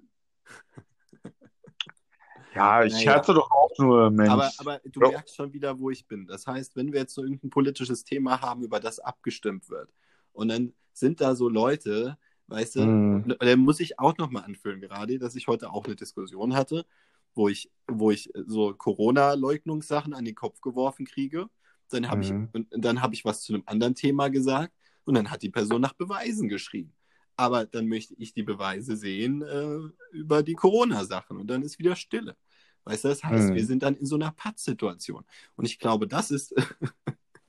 [2.55, 3.03] Ja, ich Naja.
[3.03, 4.29] scherze doch auch nur, Mensch.
[4.31, 5.09] Aber, aber du Ja.
[5.09, 6.27] merkst schon wieder, wo ich bin.
[6.27, 9.91] Das heißt, wenn wir jetzt so irgendein politisches Thema haben, über das abgestimmt wird,
[10.33, 13.23] und dann sind da so Leute, weißt du, Mhm.
[13.23, 16.85] und dann muss ich auch nochmal anführen, gerade, dass ich heute auch eine Diskussion hatte,
[17.35, 21.49] wo ich, wo ich so Corona-Leugnungssachen an den Kopf geworfen kriege.
[21.89, 22.23] Dann habe Mhm.
[22.23, 24.71] ich, und dann habe ich was zu einem anderen Thema gesagt
[25.05, 26.93] und dann hat die Person nach Beweisen geschrien.
[27.35, 31.95] Aber dann möchte ich die Beweise sehen äh, über die Corona-Sachen und dann ist wieder
[31.95, 32.35] Stille.
[32.85, 33.55] Weißt du, das heißt, Mhm.
[33.55, 35.25] wir sind dann in so einer Pattsituation.
[35.55, 36.63] Und ich glaube, das ist äh,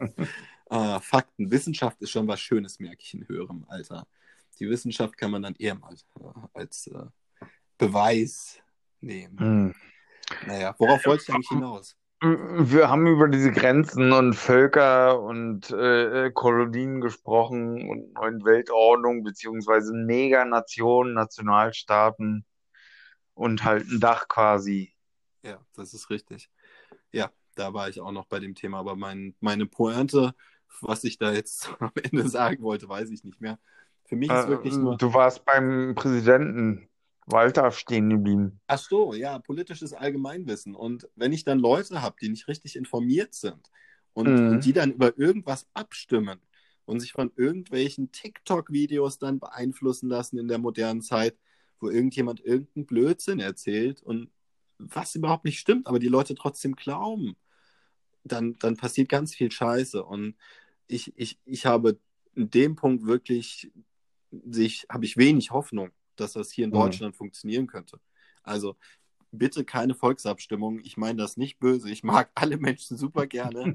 [1.01, 1.51] Fakten.
[1.51, 4.07] Wissenschaft ist schon was Schönes, merke ich in höherem Alter.
[4.59, 7.07] Die Wissenschaft kann man dann eher mal äh, als äh,
[7.77, 8.59] Beweis
[9.01, 9.37] nehmen.
[9.37, 9.75] Mhm.
[10.47, 11.97] Naja, worauf wollte ich eigentlich hinaus?
[12.25, 19.93] Wir haben über diese Grenzen und Völker und äh, Kolonien gesprochen und neuen Weltordnung, beziehungsweise
[19.93, 22.47] Meganationen, Nationalstaaten
[23.35, 24.95] und halt ein Dach quasi.
[25.43, 26.51] Ja, das ist richtig.
[27.13, 30.35] Ja, da war ich auch noch bei dem Thema, aber mein, meine Pointe,
[30.81, 33.59] was ich da jetzt am Ende sagen wollte, weiß ich nicht mehr.
[34.07, 34.99] Für mich ist Äh, wirklich nur.
[34.99, 36.89] du warst beim Präsidenten
[37.27, 38.61] Walter stehen geblieben.
[38.67, 40.75] Ach so, ja, politisches Allgemeinwissen.
[40.75, 43.71] Und wenn ich dann Leute habe, die nicht richtig informiert sind
[44.13, 44.51] und, Mhm.
[44.51, 46.41] und die dann über irgendwas abstimmen
[46.87, 51.37] und sich von irgendwelchen TikTok-Videos dann beeinflussen lassen in der modernen Zeit,
[51.81, 54.31] wo irgendjemand irgendeinen Blödsinn erzählt und
[54.79, 57.37] was überhaupt nicht stimmt, aber die Leute trotzdem glauben,
[58.25, 60.05] dann, dann passiert ganz viel Scheiße.
[60.05, 60.37] Und
[60.87, 61.99] ich, ich, ich habe
[62.35, 63.71] in dem Punkt wirklich,
[64.31, 66.75] sich, habe ich wenig Hoffnung, dass das hier in Mhm.
[66.75, 68.01] Deutschland funktionieren könnte.
[68.43, 68.77] Also
[69.31, 70.81] bitte keine Volksabstimmung.
[70.81, 71.91] Ich meine das nicht böse.
[71.91, 73.75] Ich mag alle Menschen super gerne,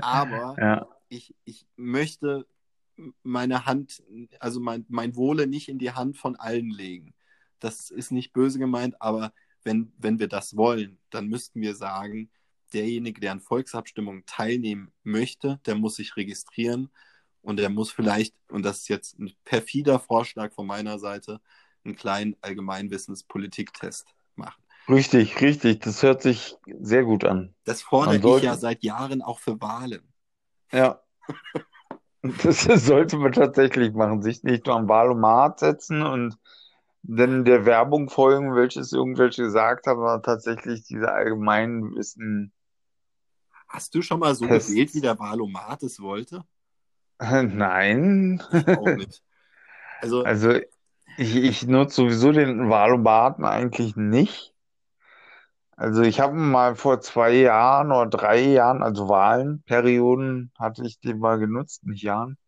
[0.00, 0.88] aber Ja.
[1.08, 2.46] ich, ich möchte
[3.22, 4.02] meine Hand,
[4.40, 7.14] also mein, mein Wohle nicht in die Hand von allen legen.
[7.58, 9.32] Das ist nicht böse gemeint, aber
[9.64, 12.30] wenn, wenn wir das wollen, dann müssten wir sagen,
[12.72, 16.90] derjenige, der an Volksabstimmungen teilnehmen möchte, der muss sich registrieren
[17.42, 21.40] und der muss vielleicht, und das ist jetzt ein perfider Vorschlag von meiner Seite,
[21.86, 24.62] einen kleinen Allgemeinwissenspolitiktest machen.
[24.88, 25.80] Richtig, richtig.
[25.80, 27.54] Das hört sich sehr gut an.
[27.64, 30.02] Das fordere Man ich sollte- ja seit Jahren auch für Wahlen.
[30.72, 31.00] Ja.
[32.42, 34.20] Das sollte man tatsächlich machen.
[34.20, 36.36] Sich nicht nur am Wahlomat setzen und
[37.02, 42.52] dann der Werbung folgen, welches irgendwelche gesagt haben, aber tatsächlich diese allgemeinen Wissen.
[43.68, 44.70] Hast du schon mal so Tests.
[44.70, 46.44] gewählt, wie der Wahlomat es wollte?
[47.20, 48.42] Nein.
[48.52, 49.22] Ich auch nicht.
[50.00, 50.58] Also, Also
[51.18, 54.54] Ich, ich nutze sowieso den Wahlomaten eigentlich nicht.
[55.76, 61.18] Also ich habe mal vor zwei Jahren oder drei Jahren, also Wahlenperioden, hatte ich den
[61.18, 62.38] mal genutzt, nicht Jahren.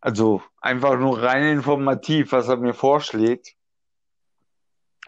[0.00, 3.54] Also einfach nur rein informativ, was er mir vorschlägt.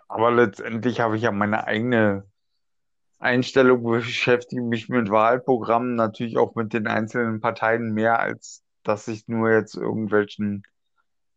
[0.09, 2.25] Aber letztendlich habe ich ja meine eigene
[3.19, 9.29] Einstellung, beschäftige mich mit Wahlprogrammen, natürlich auch mit den einzelnen Parteien mehr, als dass ich
[9.29, 10.65] nur jetzt irgendwelchen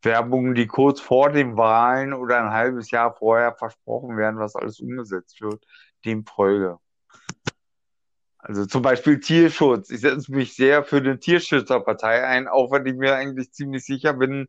[0.04, 4.80] Werbungen, die kurz vor den Wahlen oder ein halbes Jahr vorher versprochen werden, was alles
[4.80, 5.66] umgesetzt wird,
[6.06, 6.80] dem folge.
[8.38, 9.92] Also zum Beispiel Tierschutz.
[9.92, 14.14] Ich setze mich sehr für eine Tierschützerpartei ein, auch wenn ich mir eigentlich ziemlich sicher
[14.14, 14.48] bin,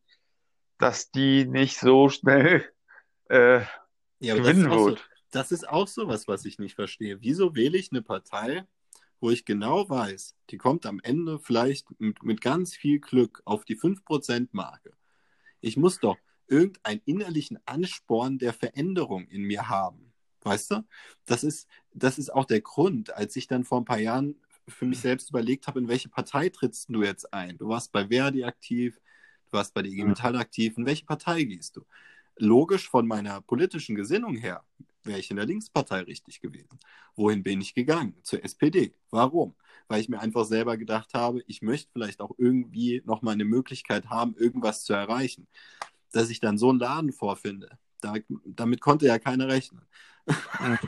[0.78, 2.64] dass die nicht so schnell
[3.28, 3.60] äh,
[4.20, 4.98] ja, gewinnen das wird.
[4.98, 7.18] So, das ist auch so was, was ich nicht verstehe.
[7.20, 8.64] Wieso wähle ich eine Partei,
[9.20, 13.64] wo ich genau weiß, die kommt am Ende vielleicht mit, mit ganz viel Glück auf
[13.64, 14.94] die 5%-Marke.
[15.62, 20.12] Ich muss doch irgendeinen innerlichen Ansporn der Veränderung in mir haben.
[20.42, 20.84] Weißt du?
[21.24, 24.34] Das ist, das ist auch der Grund, als ich dann vor ein paar Jahren
[24.68, 27.56] für mich selbst überlegt habe, in welche Partei trittst du jetzt ein?
[27.56, 29.00] Du warst bei Verdi aktiv,
[29.46, 31.84] du warst bei der IG Metall aktiv, in welche Partei gehst du?
[32.36, 34.64] Logisch von meiner politischen Gesinnung her
[35.04, 36.78] wäre ich in der Linkspartei richtig gewesen.
[37.16, 38.16] Wohin bin ich gegangen?
[38.22, 38.94] Zur SPD.
[39.10, 39.54] Warum?
[39.88, 44.10] Weil ich mir einfach selber gedacht habe, ich möchte vielleicht auch irgendwie nochmal eine Möglichkeit
[44.10, 45.46] haben, irgendwas zu erreichen.
[46.12, 49.82] Dass ich dann so einen Laden vorfinde, da, damit konnte ja keiner rechnen.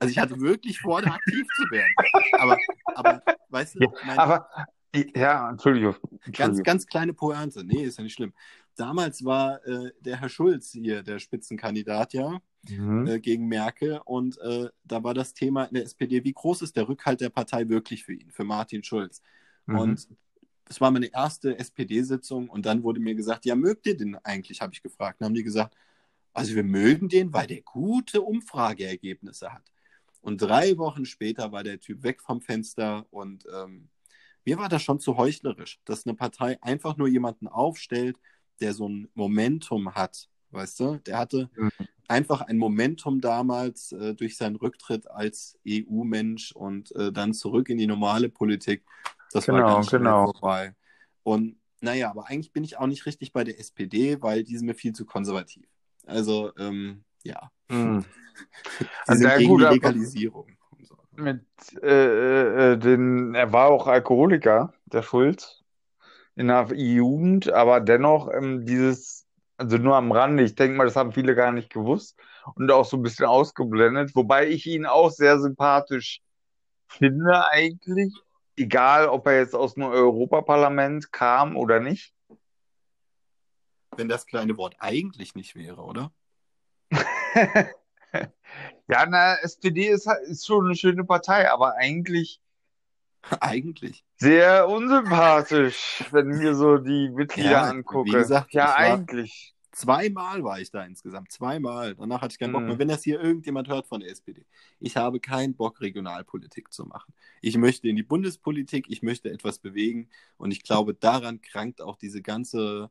[0.00, 1.94] also ich hatte wirklich vor, da aktiv zu werden.
[2.38, 2.58] Aber,
[2.94, 4.48] aber weißt du, ja, meine, aber
[4.94, 6.32] ja, Entschuldigung, Entschuldigung.
[6.32, 7.62] Ganz, ganz kleine Pointe.
[7.64, 8.32] Nee, ist ja nicht schlimm.
[8.80, 13.06] Damals war äh, der Herr Schulz hier der Spitzenkandidat, ja mhm.
[13.06, 14.00] äh, gegen Merkel.
[14.04, 17.28] Und äh, da war das Thema in der SPD, wie groß ist der Rückhalt der
[17.28, 19.22] Partei wirklich für ihn, für Martin Schulz?
[19.66, 19.78] Mhm.
[19.78, 20.08] Und
[20.64, 24.60] es war meine erste SPD-Sitzung und dann wurde mir gesagt, ja, mögt ihr den eigentlich,
[24.60, 25.20] habe ich gefragt.
[25.20, 25.74] Dann haben die gesagt,
[26.32, 29.70] also wir mögen den, weil der gute Umfrageergebnisse hat.
[30.22, 33.88] Und drei Wochen später war der Typ weg vom Fenster und ähm,
[34.44, 38.16] mir war das schon zu heuchlerisch, dass eine Partei einfach nur jemanden aufstellt,
[38.60, 40.96] der so ein Momentum hat, weißt du?
[41.06, 41.70] Der hatte mhm
[42.10, 47.78] einfach ein Momentum damals äh, durch seinen Rücktritt als EU-Mensch und äh, dann zurück in
[47.78, 48.82] die normale Politik.
[49.32, 50.32] Das genau, war ganz schnell genau.
[50.32, 50.74] vorbei.
[51.22, 54.66] Und naja, aber eigentlich bin ich auch nicht richtig bei der SPD, weil die sind
[54.66, 55.66] mir viel zu konservativ.
[56.04, 57.52] Also, ähm, ja.
[57.70, 58.04] Hm.
[58.80, 60.46] die sind also, gegen gut, die Legalisierung.
[61.12, 61.44] Mit
[61.80, 65.59] äh, äh, den, er war auch Alkoholiker, der Schulz,
[66.40, 69.26] in der Jugend, aber dennoch ähm, dieses
[69.60, 70.42] also nur am Rande.
[70.42, 72.18] Ich denke mal, das haben viele gar nicht gewusst
[72.54, 74.16] und auch so ein bisschen ausgeblendet.
[74.16, 76.22] Wobei ich ihn auch sehr sympathisch
[76.88, 78.14] finde eigentlich.
[78.56, 82.14] Egal, ob er jetzt aus dem Europaparlament kam oder nicht.
[83.96, 86.10] Wenn das kleine Wort eigentlich nicht wäre, oder?
[88.88, 92.40] ja, na, SPD ist, ist schon eine schöne Partei, aber eigentlich
[93.40, 94.04] Eigentlich.
[94.16, 98.10] Sehr unsympathisch, wenn ich mir so die Mitglieder ja, angucke.
[98.10, 99.54] Wie gesagt, ja, eigentlich.
[99.72, 101.30] Zweimal war ich da insgesamt.
[101.30, 101.94] Zweimal.
[101.94, 102.74] Danach hatte ich keinen Bock mehr.
[102.74, 102.78] Mhm.
[102.78, 104.44] Wenn das hier irgendjemand hört von der SPD.
[104.80, 107.14] Ich habe keinen Bock, Regionalpolitik zu machen.
[107.40, 110.08] Ich möchte in die Bundespolitik, ich möchte etwas bewegen.
[110.36, 112.90] Und ich glaube, daran krankt auch diese ganze,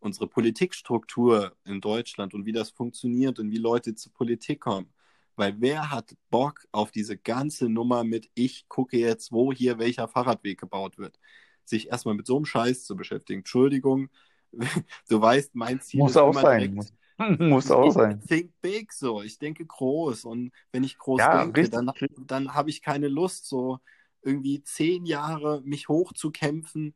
[0.00, 4.88] unsere Politikstruktur in Deutschland und wie das funktioniert und wie Leute zur Politik kommen.
[5.36, 10.08] Weil wer hat Bock auf diese ganze Nummer mit, ich gucke jetzt, wo hier welcher
[10.08, 11.18] Fahrradweg gebaut wird?
[11.64, 13.40] Sich erstmal mit so einem Scheiß zu beschäftigen.
[13.40, 14.10] Entschuldigung,
[15.08, 16.74] du weißt, mein Ziel Muss ist auch sein.
[16.74, 16.92] Muss,
[17.38, 18.20] muss auch sein.
[18.20, 19.22] Think big so.
[19.22, 20.24] Ich denke groß.
[20.24, 21.90] Und wenn ich groß ja, denke, dann,
[22.26, 23.78] dann habe ich keine Lust, so
[24.22, 26.94] irgendwie zehn Jahre mich hochzukämpfen,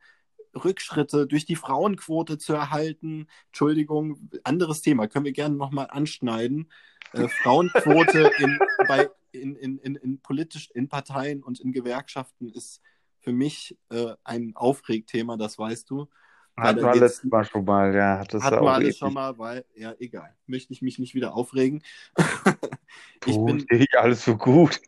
[0.64, 3.27] Rückschritte durch die Frauenquote zu erhalten.
[3.47, 6.68] Entschuldigung, anderes Thema, können wir gerne nochmal anschneiden
[7.12, 12.81] äh, Frauenquote in, bei, in, in, in, in, politisch, in Parteien und in Gewerkschaften ist
[13.21, 16.09] für mich äh, ein Aufregthema, das weißt du.
[16.57, 18.25] Hatten wir letztes Mal schon mal, ja.
[18.25, 20.35] Das hatten wir alles schon mal, weil, ja, egal.
[20.47, 21.85] Möchte ich mich nicht wieder aufregen.
[23.27, 24.81] ich gut, bin alles so gut.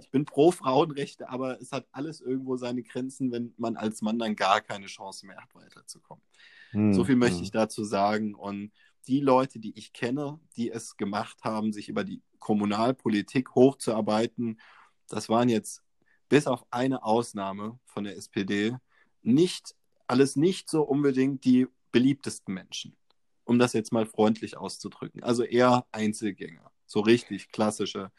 [0.00, 4.18] Ich bin pro Frauenrechte, aber es hat alles irgendwo seine Grenzen, wenn man als Mann
[4.18, 6.24] dann gar keine Chance mehr hat, weiterzukommen.
[6.70, 7.44] Hm, so viel möchte hm.
[7.44, 8.34] ich dazu sagen.
[8.34, 8.72] Und
[9.06, 14.60] die Leute, die ich kenne, die es gemacht haben, sich über die Kommunalpolitik hochzuarbeiten,
[15.08, 15.82] das waren jetzt
[16.28, 18.74] bis auf eine Ausnahme von der SPD
[19.22, 19.74] nicht
[20.06, 22.96] alles nicht so unbedingt die beliebtesten Menschen,
[23.44, 25.22] um das jetzt mal freundlich auszudrücken.
[25.22, 28.10] Also eher Einzelgänger, so richtig klassische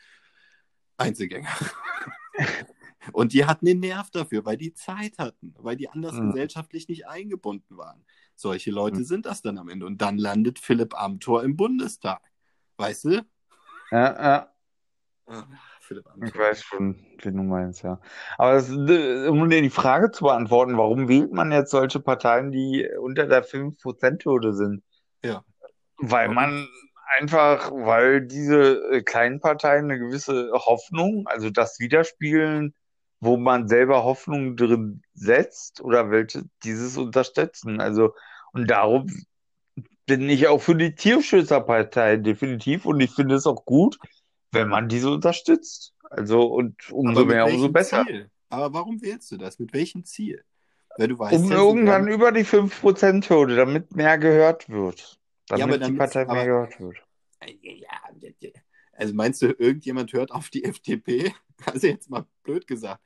[0.97, 1.49] Einzelgänger.
[3.12, 6.32] Und die hatten den Nerv dafür, weil die Zeit hatten, weil die anders Mhm.
[6.32, 8.06] gesellschaftlich nicht eingebunden waren.
[8.36, 9.06] Solche Leute Mhm.
[9.06, 9.86] sind das dann am Ende.
[9.86, 12.21] Und dann landet Philipp Amthor im Bundestag.
[12.77, 13.25] Weißt du?
[13.91, 14.49] Ja, ja.
[15.25, 15.43] Ah,
[15.82, 16.41] Philipp Ich Amthor.
[16.41, 17.99] weiß schon, wen du meinst, ja.
[18.38, 22.51] Aber das, äh, um dir die Frage zu beantworten, warum wählt man jetzt solche Parteien,
[22.51, 24.84] die unter der 5%-Hürde sind?
[25.23, 25.43] Ja.
[25.97, 26.67] Weil man
[27.08, 32.74] einfach, weil diese äh, kleinen Parteien eine gewisse Hoffnung, also das widerspiegeln,
[33.20, 37.80] wo man selber Hoffnung drin setzt oder welche dieses unterstützen.
[37.80, 38.13] Also,
[38.52, 39.08] und darum
[40.06, 43.98] bin ich auch für die Tierschützerpartei definitiv und ich finde es auch gut,
[44.52, 45.94] wenn man diese unterstützt.
[46.10, 48.06] Also, und umso mehr, umso besser.
[48.06, 48.30] Ziel?
[48.50, 49.58] Aber warum wählst du das?
[49.58, 50.44] Mit welchem Ziel?
[50.98, 55.18] Weil du weißt Um ja, irgendwann über die 5%-Hürde, damit mehr gehört wird.
[55.49, 56.97] Ja, aber Damit die damit, Partei mehr aber, gehört wird.
[57.62, 57.88] ja,
[58.93, 61.34] also meinst du, irgendjemand hört auf die FDP?
[61.65, 63.01] Also jetzt mal blöd gesagt.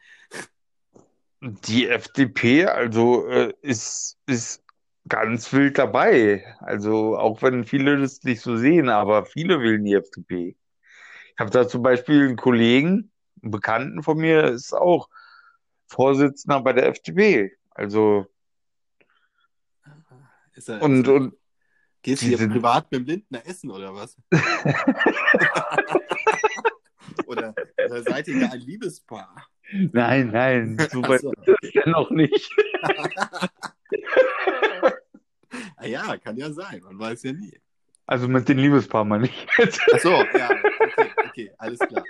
[1.41, 4.63] Die FDP, also, äh, ist, ist
[5.07, 6.43] ganz wild dabei.
[6.59, 10.57] Also, auch wenn viele das nicht so sehen, aber viele wählen die FDP.
[11.33, 13.11] Ich habe da zum Beispiel einen Kollegen,
[13.43, 15.09] einen Bekannten von mir, ist auch
[15.87, 17.55] Vorsitzender bei der FDP.
[17.69, 18.25] Also,
[20.53, 21.33] Ist er, ist und, er, und
[22.07, 24.17] gehst du die hier sind, privat mit dem Lindner essen oder was?
[27.25, 27.53] Oder,
[27.85, 29.47] oder seid ihr ein Liebespaar?
[29.91, 32.49] nein, nein, so weit ist es ja noch nicht.
[35.75, 37.59] Ah ja, kann ja sein, man weiß ja nie.
[38.05, 39.81] Also mit den Liebespaar meine ich jetzt.
[39.93, 42.03] Achso, ja, okay, okay, alles klar.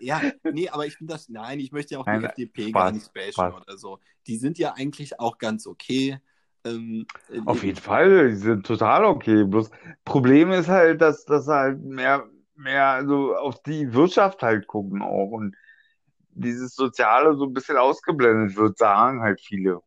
[0.00, 0.20] Ja,
[0.52, 3.06] nee, aber ich finde das, nein, ich möchte ja auch die Nein, FDP gar nicht
[3.06, 3.54] Spaß, bashen Spaß.
[3.54, 3.98] oder so.
[4.26, 6.18] Die sind ja eigentlich auch ganz okay.
[6.66, 7.06] Ähm,
[7.44, 9.44] Auf äh, jeden Fall, die sind total okay.
[9.44, 9.70] Bloß
[10.04, 15.30] Problem ist halt, dass dass halt mehr, mehr so auf die Wirtschaft halt gucken auch
[15.30, 15.56] und
[16.30, 19.80] dieses Soziale so ein bisschen ausgeblendet wird, sagen halt viele.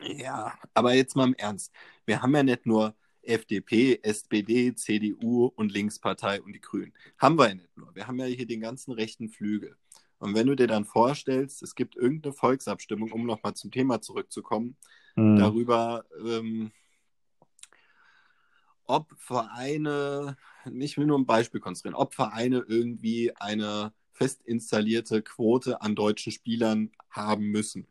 [0.00, 1.72] ja, aber jetzt mal im Ernst.
[2.06, 6.92] Wir haben ja nicht nur FDP, SPD, CDU und Linkspartei und die Grünen.
[7.18, 7.94] Haben wir ja nicht nur.
[7.94, 9.76] Wir haben ja hier den ganzen rechten Flügel.
[10.18, 14.76] Und wenn du dir dann vorstellst, es gibt irgendeine Volksabstimmung, um nochmal zum Thema zurückzukommen,
[15.16, 15.36] Hm.
[15.36, 16.72] darüber, ähm,
[18.84, 20.36] ob Vereine,
[20.78, 26.32] ich will nur ein Beispiel konstruieren, ob Vereine irgendwie eine fest installierte Quote an deutschen
[26.32, 27.86] Spielern haben müssen.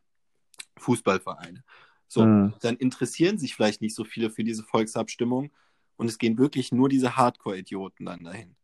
[0.78, 1.64] Fußballvereine.
[2.08, 2.54] So, Hm.
[2.60, 5.50] dann interessieren sich vielleicht nicht so viele für diese Volksabstimmung
[5.96, 8.54] und es gehen wirklich nur diese Hardcore-Idioten dann dahin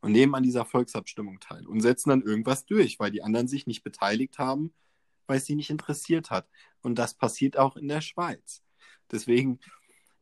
[0.00, 3.66] und nehmen an dieser Volksabstimmung teil und setzen dann irgendwas durch, weil die anderen sich
[3.66, 4.72] nicht beteiligt haben,
[5.30, 6.48] weil es sie nicht interessiert hat.
[6.82, 8.62] Und das passiert auch in der Schweiz.
[9.12, 9.60] Deswegen,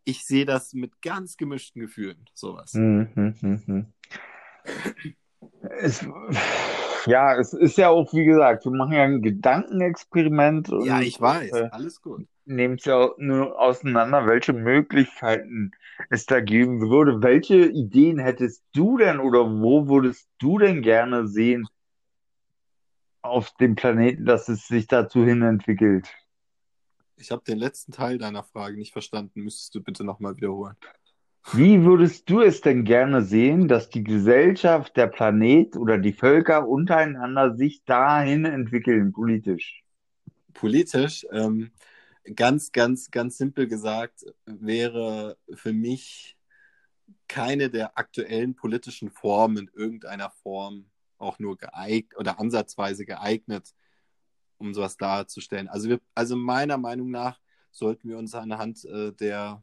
[0.05, 2.75] ich sehe das mit ganz gemischten Gefühlen, sowas.
[2.75, 3.87] Hm, hm, hm, hm.
[5.81, 6.07] Es,
[7.07, 11.53] ja, es ist ja auch, wie gesagt, wir machen ja ein Gedankenexperiment Ja, ich weiß,
[11.53, 12.27] äh, alles gut.
[12.45, 15.71] nehmen es ja nur auseinander, welche Möglichkeiten
[16.11, 17.23] es da geben würde.
[17.23, 21.67] Welche Ideen hättest du denn oder wo würdest du denn gerne sehen
[23.29, 26.09] auf dem Planeten, dass es sich dazu hin entwickelt?
[27.17, 29.43] Ich habe den letzten Teil deiner Frage nicht verstanden.
[29.43, 30.77] Müsstest du bitte nochmal wiederholen.
[31.53, 36.69] Wie würdest du es denn gerne sehen, dass die Gesellschaft, der Planet oder die Völker
[36.69, 39.83] untereinander sich dahin entwickeln, politisch?
[40.53, 41.71] Politisch, ähm,
[42.35, 46.37] ganz, ganz, ganz simpel gesagt, wäre für mich
[47.29, 50.87] keine der aktuellen politischen Formen in irgendeiner Form
[51.19, 53.75] auch nur geeignet oder ansatzweise geeignet,
[54.59, 55.69] um sowas darzustellen.
[55.69, 59.63] Also, wir, also meiner Meinung nach sollten wir uns anhand äh, der,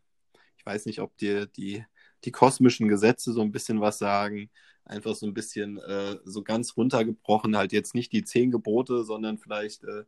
[0.57, 1.83] ich weiß nicht, ob dir die,
[2.23, 4.49] die kosmischen Gesetze so ein bisschen was sagen,
[4.85, 9.37] einfach so ein bisschen äh, so ganz runtergebrochen, halt jetzt nicht die zehn Gebote, sondern
[9.37, 10.03] vielleicht äh,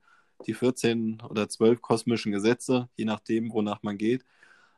[0.46, 4.24] die 14 oder 12 kosmischen Gesetze, je nachdem, wonach man geht.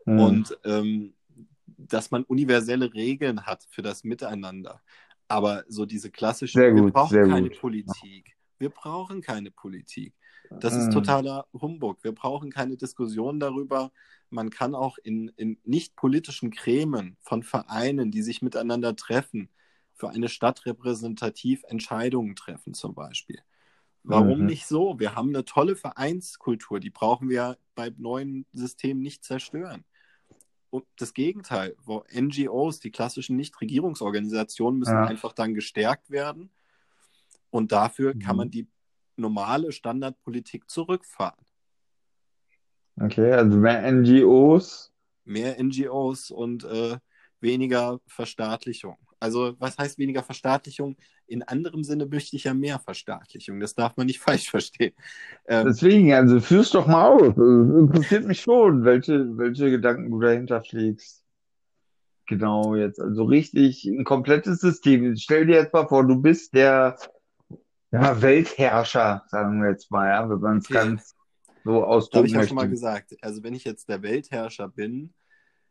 [0.05, 0.19] Hm.
[0.19, 1.13] Und ähm,
[1.77, 4.81] dass man universelle Regeln hat für das Miteinander.
[5.29, 7.57] Aber so diese klassische, Sehr wir gut, brauchen sehr keine gut.
[7.61, 8.35] Politik.
[8.59, 10.15] Wir brauchen keine Politik.
[10.59, 10.93] Das ist Hm.
[10.93, 12.03] totaler Humbug.
[12.03, 13.91] Wir brauchen keine Diskussion darüber.
[14.31, 19.49] Man kann auch in, in nicht politischen Gremien von Vereinen, die sich miteinander treffen,
[19.95, 23.39] für eine Stadt repräsentativ Entscheidungen treffen, zum Beispiel.
[24.03, 24.45] Warum Mhm.
[24.45, 24.99] nicht so?
[24.99, 29.85] Wir haben eine tolle Vereinskultur, die brauchen wir beim neuen System nicht zerstören.
[30.69, 35.05] Und das Gegenteil, wo NGOs, die klassischen Nichtregierungsorganisationen, müssen Ja.
[35.05, 36.51] einfach dann gestärkt werden.
[37.49, 38.37] Und dafür kann Mhm.
[38.37, 38.67] man die
[39.15, 41.43] normale Standardpolitik zurückfahren.
[43.01, 44.91] Okay, also mehr NGOs.
[45.23, 46.97] Mehr NGOs und äh,
[47.39, 48.97] weniger Verstaatlichung.
[49.19, 50.95] Also, was heißt weniger Verstaatlichung?
[51.27, 53.59] In anderem Sinne möchte ich ja mehr Verstaatlichung.
[53.59, 54.93] Das darf man nicht falsch verstehen.
[55.47, 57.21] Ähm, Deswegen, also führ's doch mal aus.
[57.21, 61.23] Also, interessiert mich schon, welche, welche Gedanken du dahinter pflegst.
[62.27, 63.01] Genau, jetzt.
[63.01, 65.15] Also richtig ein komplettes System.
[65.15, 66.95] Stell dir jetzt mal vor, du bist der
[67.91, 70.73] ja, Weltherrscher, sagen wir jetzt mal, ja, wenn man es okay.
[70.75, 71.15] ganz
[71.63, 73.15] so ausdrücken Habe ich ja schon mal gesagt.
[73.21, 75.13] Also wenn ich jetzt der Weltherrscher bin,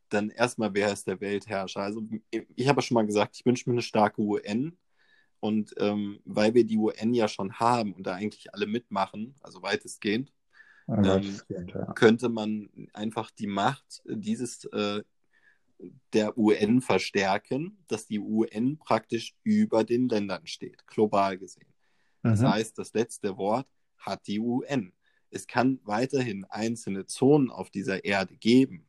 [0.08, 1.80] dann erstmal, wer ist der Weltherrscher?
[1.80, 4.76] Also ich habe ja schon mal gesagt, ich wünsche mir eine starke UN.
[5.40, 9.62] Und ähm, weil wir die UN ja schon haben und da eigentlich alle mitmachen, also
[9.62, 10.32] weitestgehend,
[10.88, 11.92] ja, weitestgehend ähm, ja.
[11.92, 15.02] könnte man einfach die Macht dieses äh,
[16.12, 21.72] der UN verstärken, dass die UN praktisch über den Ländern steht, global gesehen.
[22.22, 22.30] Mhm.
[22.30, 24.92] Das heißt, das letzte Wort hat die UN.
[25.30, 28.87] Es kann weiterhin einzelne Zonen auf dieser Erde geben,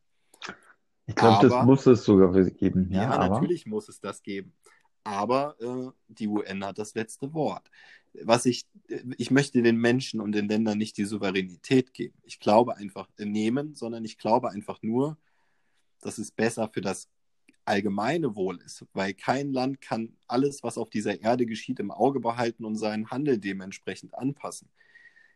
[1.09, 2.87] ich glaube, das muss es sogar geben.
[2.91, 3.29] Ja, ja aber...
[3.29, 4.53] natürlich muss es das geben.
[5.03, 7.69] Aber äh, die UN hat das letzte Wort.
[8.23, 8.67] Was ich,
[9.17, 12.15] ich möchte den Menschen und den Ländern nicht die Souveränität geben.
[12.23, 15.17] Ich glaube einfach äh, nehmen, sondern ich glaube einfach nur,
[16.01, 17.07] dass es besser für das
[17.65, 22.19] allgemeine Wohl ist, weil kein Land kann alles, was auf dieser Erde geschieht, im Auge
[22.19, 24.69] behalten und seinen Handel dementsprechend anpassen.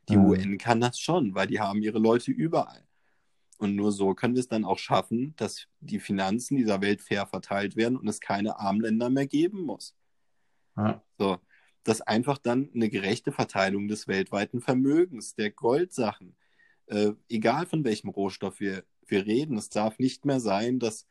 [0.09, 0.25] Die mhm.
[0.25, 2.85] UN kann das schon, weil die haben ihre Leute überall.
[3.63, 7.25] Und nur so können wir es dann auch schaffen, dass die Finanzen dieser Welt fair
[7.25, 9.95] verteilt werden und es keine Armländer mehr geben muss.
[10.75, 11.01] Ja.
[11.17, 11.37] So,
[11.85, 16.35] dass einfach dann eine gerechte Verteilung des weltweiten Vermögens, der Goldsachen,
[16.87, 21.07] äh, egal von welchem Rohstoff wir, wir reden, es darf nicht mehr sein, dass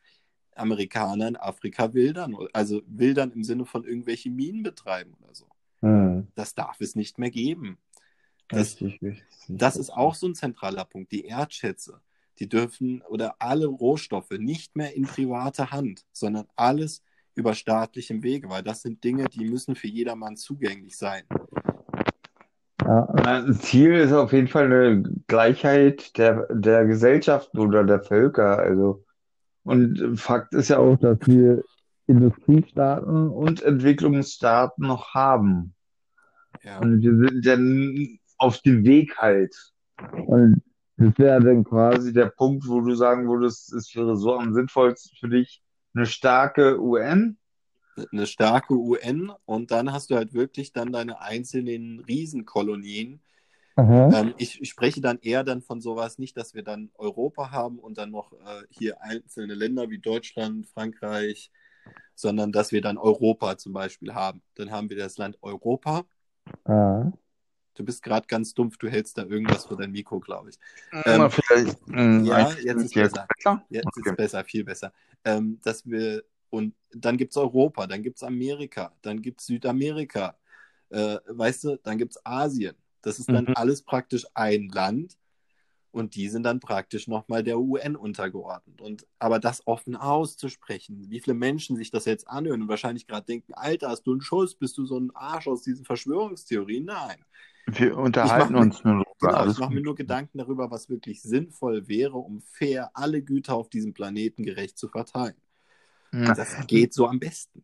[0.55, 5.47] Amerikaner in Afrika wildern, also wildern im Sinne von irgendwelche Minen betreiben oder so.
[5.81, 6.27] Mhm.
[6.35, 7.79] Das darf es nicht mehr geben.
[8.47, 9.25] Das, richtig, richtig.
[9.47, 11.99] das ist auch so ein zentraler Punkt, die Erdschätze
[12.39, 17.03] die dürfen oder alle Rohstoffe nicht mehr in private Hand, sondern alles
[17.35, 21.23] über staatlichem Wege, weil das sind Dinge, die müssen für jedermann zugänglich sein.
[22.85, 28.59] Ja, Ziel ist auf jeden Fall eine Gleichheit der, der Gesellschaften oder der Völker.
[28.59, 29.05] Also,
[29.63, 31.63] und Fakt ist ja auch, dass wir
[32.07, 35.73] Industriestaaten und Entwicklungsstaaten noch haben.
[36.63, 36.79] Ja.
[36.79, 39.55] Und wir sind dann auf dem Weg halt.
[40.25, 40.61] Und
[41.03, 45.17] das wäre dann quasi der Punkt, wo du sagen würdest, es wäre so am sinnvollsten
[45.17, 45.61] für dich
[45.93, 47.37] eine starke UN.
[48.11, 53.21] Eine starke UN und dann hast du halt wirklich dann deine einzelnen Riesenkolonien.
[53.77, 57.79] Ähm, ich, ich, spreche dann eher dann von sowas nicht, dass wir dann Europa haben
[57.79, 61.51] und dann noch äh, hier einzelne Länder wie Deutschland, Frankreich,
[62.15, 64.41] sondern dass wir dann Europa zum Beispiel haben.
[64.55, 66.03] Dann haben wir das Land Europa.
[66.65, 67.11] Aha.
[67.75, 70.59] Du bist gerade ganz dumpf, du hältst da irgendwas vor dein Mikro, glaube ich.
[71.05, 73.27] Ähm, vielleicht, mh, ja, jetzt ist besser.
[73.35, 73.65] besser.
[73.69, 74.09] Jetzt okay.
[74.09, 74.93] ist besser, viel besser.
[75.25, 79.47] Ähm, dass wir, und dann gibt es Europa, dann gibt es Amerika, dann gibt es
[79.47, 80.37] Südamerika,
[80.89, 82.75] äh, weißt du, dann gibt es Asien.
[83.01, 83.53] Das ist dann mhm.
[83.55, 85.17] alles praktisch ein Land
[85.93, 88.81] und die sind dann praktisch nochmal der UN untergeordnet.
[88.81, 93.27] Und aber das offen auszusprechen, wie viele Menschen sich das jetzt anhören und wahrscheinlich gerade
[93.27, 96.85] denken, Alter, hast du einen Schuss, bist du so ein Arsch aus diesen Verschwörungstheorien?
[96.85, 97.23] Nein.
[97.65, 99.39] Wir unterhalten uns nur darüber.
[99.39, 103.55] Genau, ich mache mir nur Gedanken darüber, was wirklich sinnvoll wäre, um fair alle Güter
[103.55, 105.35] auf diesem Planeten gerecht zu verteilen.
[106.11, 106.33] Ja.
[106.33, 107.63] Das geht so am besten.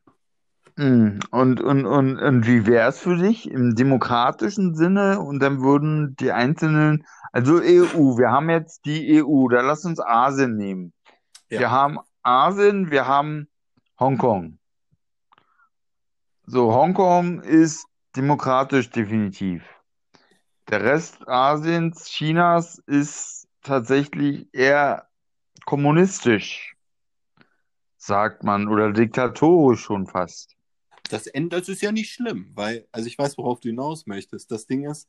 [0.78, 5.20] Hm, und, und, und, und wie wäre es für dich im demokratischen Sinne?
[5.20, 10.00] Und dann würden die einzelnen, also EU, wir haben jetzt die EU, da lass uns
[10.00, 10.94] Asien nehmen.
[11.50, 11.60] Ja.
[11.60, 13.50] Wir haben Asien, wir haben
[14.00, 14.58] Hongkong.
[16.46, 17.86] So, Hongkong ist
[18.16, 19.64] demokratisch definitiv.
[20.70, 25.10] Der Rest Asiens, Chinas ist tatsächlich eher
[25.66, 26.76] kommunistisch,
[27.98, 30.56] sagt man, oder diktatorisch schon fast.
[31.10, 34.52] Das, das ist ja nicht schlimm, weil, also ich weiß, worauf du hinaus möchtest.
[34.52, 35.08] Das Ding ist,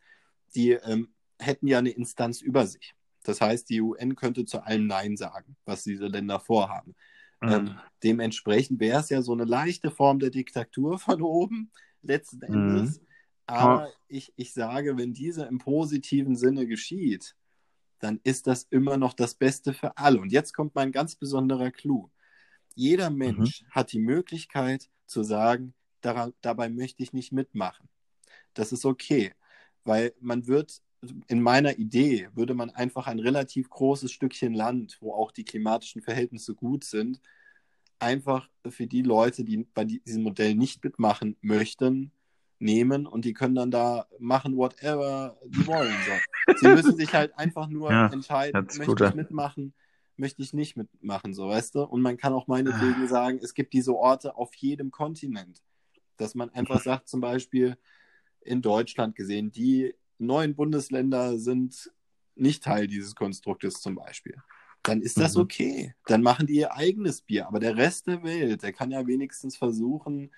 [0.55, 2.95] die ähm, hätten ja eine Instanz über sich.
[3.23, 6.95] Das heißt, die UN könnte zu allem Nein sagen, was diese Länder vorhaben.
[7.43, 7.49] Mhm.
[7.51, 12.99] Ähm, dementsprechend wäre es ja so eine leichte Form der Diktatur von oben, letzten Endes.
[12.99, 13.07] Mhm.
[13.51, 13.93] Aber ja.
[14.07, 17.35] ich, ich sage, wenn diese im positiven Sinne geschieht,
[17.99, 20.21] dann ist das immer noch das Beste für alle.
[20.21, 22.11] Und jetzt kommt mein ganz besonderer Clou.
[22.75, 23.19] Jeder mhm.
[23.19, 23.71] Mensch mhm.
[23.71, 27.89] hat die Möglichkeit zu sagen, daran, dabei möchte ich nicht mitmachen.
[28.55, 29.33] Das ist okay,
[29.85, 30.81] weil man wird,
[31.27, 36.03] in meiner Idee, würde man einfach ein relativ großes Stückchen Land, wo auch die klimatischen
[36.03, 37.21] Verhältnisse gut sind,
[37.99, 42.13] einfach für die Leute, die bei diesem Modell nicht mitmachen möchten,
[42.61, 45.95] nehmen und die können dann da machen, whatever die wollen.
[46.07, 46.55] So.
[46.61, 49.73] Sie müssen sich halt einfach nur ja, entscheiden, möchte ich mitmachen,
[50.17, 51.83] möchte ich nicht mitmachen, so weißt du?
[51.83, 55.63] Und man kann auch meinetwegen sagen, es gibt diese Orte auf jedem Kontinent.
[56.19, 57.79] Dass man einfach sagt, zum Beispiel
[58.43, 61.91] in Deutschland gesehen, die neuen Bundesländer sind
[62.35, 64.37] nicht Teil dieses Konstruktes zum Beispiel.
[64.83, 65.43] Dann ist das Mhm.
[65.43, 65.95] okay.
[66.07, 67.47] Dann machen die ihr eigenes Bier.
[67.47, 70.31] Aber der Rest der Welt, der kann ja wenigstens versuchen,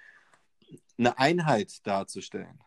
[0.99, 2.59] eine Einheit darzustellen.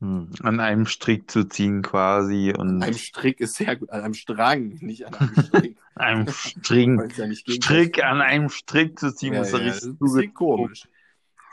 [0.00, 4.02] Hm, An einem Strick zu ziehen quasi und An einem Strick ist sehr gut, an
[4.02, 5.78] einem Strang, nicht an einem Strick.
[5.94, 9.84] einem String, ja Strick an einem Strick zu ziehen, Ja, muss er ja, das ist
[9.84, 10.88] richtig ein bisschen komisch.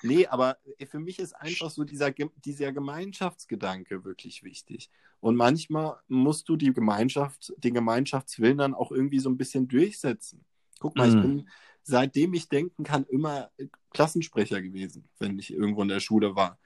[0.02, 4.90] Nee, aber für mich ist einfach so dieser, dieser Gemeinschaftsgedanke wirklich wichtig.
[5.22, 10.44] Und manchmal musst du die Gemeinschaft, den Gemeinschaftswillen dann auch irgendwie so ein bisschen durchsetzen.
[10.80, 11.22] Guck mal, ich Mhm.
[11.22, 11.50] bin,
[11.84, 13.52] seitdem ich denken kann, immer
[13.92, 16.60] Klassensprecher gewesen, wenn ich irgendwo in der Schule war.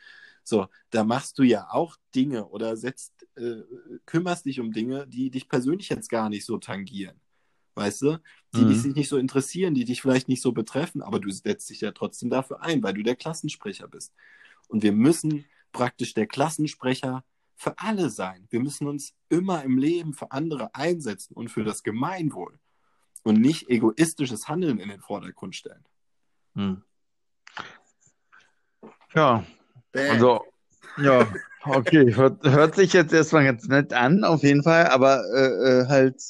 [0.44, 3.64] So, da machst du ja auch Dinge oder setzt, äh,
[4.06, 7.20] kümmerst dich um Dinge, die dich persönlich jetzt gar nicht so tangieren.
[7.76, 8.20] Weißt du?
[8.56, 8.70] Die Mhm.
[8.70, 11.92] dich nicht so interessieren, die dich vielleicht nicht so betreffen, aber du setzt dich ja
[11.92, 14.14] trotzdem dafür ein, weil du der Klassensprecher bist.
[14.68, 17.24] Und wir müssen praktisch der Klassensprecher
[17.56, 18.48] für alle sein.
[18.50, 22.60] Wir müssen uns immer im Leben für andere einsetzen und für das Gemeinwohl
[23.24, 25.84] und nicht egoistisches Handeln in den Vordergrund stellen.
[26.56, 26.84] Hm.
[29.14, 29.46] Ja,
[29.92, 30.10] Bäh.
[30.10, 30.46] also,
[30.98, 31.28] ja,
[31.64, 35.88] okay, hört, hört sich jetzt erstmal ganz nett an, auf jeden Fall, aber äh, äh,
[35.88, 36.22] halt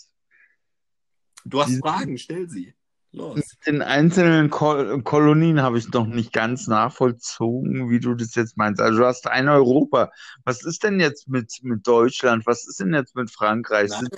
[1.46, 2.74] du hast Fragen, stell sie.
[3.12, 3.36] Los.
[3.36, 8.58] mit den einzelnen Kol Kolonien habe ich noch nicht ganz nachvollzogen, wie du das jetzt
[8.58, 8.82] meinst.
[8.82, 10.12] Also du hast ein Europa.
[10.44, 12.46] Was ist denn jetzt mit, mit Deutschland?
[12.46, 13.90] Was ist denn jetzt mit Frankreich?
[13.90, 14.10] Nein,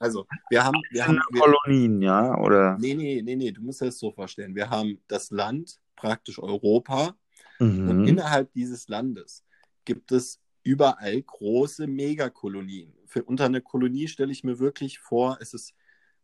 [0.00, 2.38] also, wir haben, wir haben, wir, Kolonien, ja?
[2.38, 2.78] Oder?
[2.78, 4.54] nee, nee, nee, nee, du musst das so vorstellen.
[4.54, 7.14] Wir haben das Land, praktisch Europa,
[7.58, 8.08] Und Mhm.
[8.08, 9.44] innerhalb dieses Landes
[9.84, 12.94] gibt es überall große Megakolonien.
[13.06, 15.74] Für, unter einer Kolonie stelle ich mir wirklich vor, es ist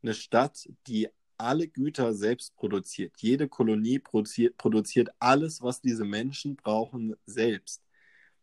[0.03, 1.09] eine Stadt, die
[1.39, 3.13] alle Güter selbst produziert.
[3.19, 7.83] Jede Kolonie produziert, produziert alles, was diese Menschen brauchen, selbst.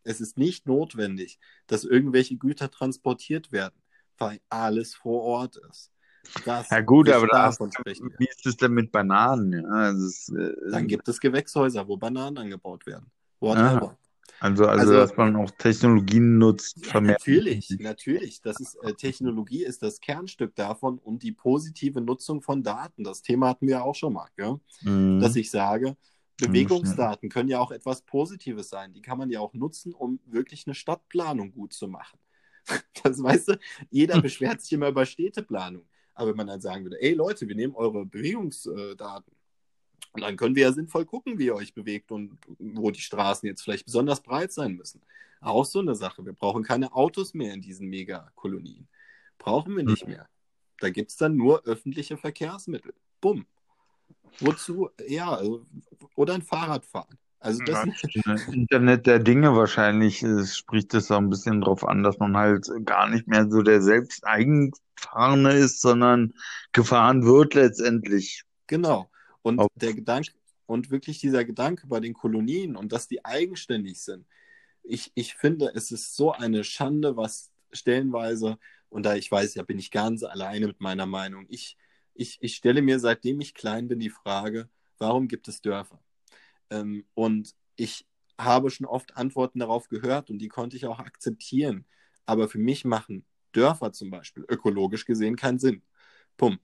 [0.03, 3.75] Es ist nicht notwendig, dass irgendwelche Güter transportiert werden,
[4.17, 5.91] weil alles vor Ort ist.
[6.45, 9.63] Das, Ja gut, aber da hast wie ist es denn mit Bananen?
[9.63, 13.11] Ja, also, es, äh, Dann gibt es Gewächshäuser, wo Bananen angebaut werden.
[13.39, 13.97] Whatever.
[14.39, 17.19] Also, also, also- dass man auch Technologien nutzt, vermehrt.
[17.19, 18.41] natürlich, natürlich.
[18.41, 23.03] Das ist, äh, Technologie ist das Kernstück davon und die positive Nutzung von Daten.
[23.03, 24.29] Das Thema hatten wir auch schon mal?
[24.81, 25.19] Mhm.
[25.19, 25.95] dass ich sage,
[26.37, 28.93] Bewegungsdaten können ja auch etwas Positives sein.
[28.93, 32.19] Die kann man ja auch nutzen, um wirklich eine Stadtplanung gut zu machen.
[33.03, 33.59] Das weißt du,
[33.89, 35.85] jeder beschwert sich immer über Städteplanung.
[36.13, 39.33] Aber wenn man dann sagen würde, ey Leute, wir nehmen eure Bewegungsdaten
[40.13, 43.47] und dann können wir ja sinnvoll gucken, wie ihr euch bewegt und wo die Straßen
[43.47, 45.01] jetzt vielleicht besonders breit sein müssen.
[45.41, 46.25] Auch so eine Sache.
[46.25, 48.87] Wir brauchen keine Autos mehr in diesen Megakolonien.
[49.39, 50.29] Brauchen wir nicht mehr.
[50.79, 52.93] Da gibt es dann nur öffentliche Verkehrsmittel.
[53.19, 53.45] Bumm.
[54.39, 54.89] Wozu?
[55.07, 55.65] Ja, also,
[56.15, 57.17] oder ein Fahrradfahren.
[57.39, 62.03] Also das, Ja, Internet der Dinge wahrscheinlich äh, spricht es auch ein bisschen drauf an,
[62.03, 66.33] dass man halt gar nicht mehr so der selbst Eigenfahrende ist, sondern
[66.71, 68.43] gefahren wird letztendlich.
[68.67, 69.09] genau.
[69.43, 70.31] Und Auf- der Gedanke,
[70.65, 74.25] und wirklich dieser Gedanke bei den Kolonien und dass die eigenständig sind.
[74.83, 78.57] Ich, ich finde, es ist so eine Schande, was stellenweise,
[78.89, 81.45] und da ich weiß, ja, bin ich ganz alleine mit meiner Meinung.
[81.49, 81.77] Ich,
[82.15, 84.69] ich, ich stelle mir, seitdem ich klein bin, die Frage,
[84.99, 85.99] warum gibt es Dörfer?
[86.71, 88.07] Ähm, und ich
[88.39, 91.85] habe schon oft Antworten darauf gehört und die konnte ich auch akzeptieren.
[92.25, 95.83] Aber für mich machen Dörfer zum Beispiel ökologisch gesehen keinen Sinn.
[96.37, 96.61] Pump.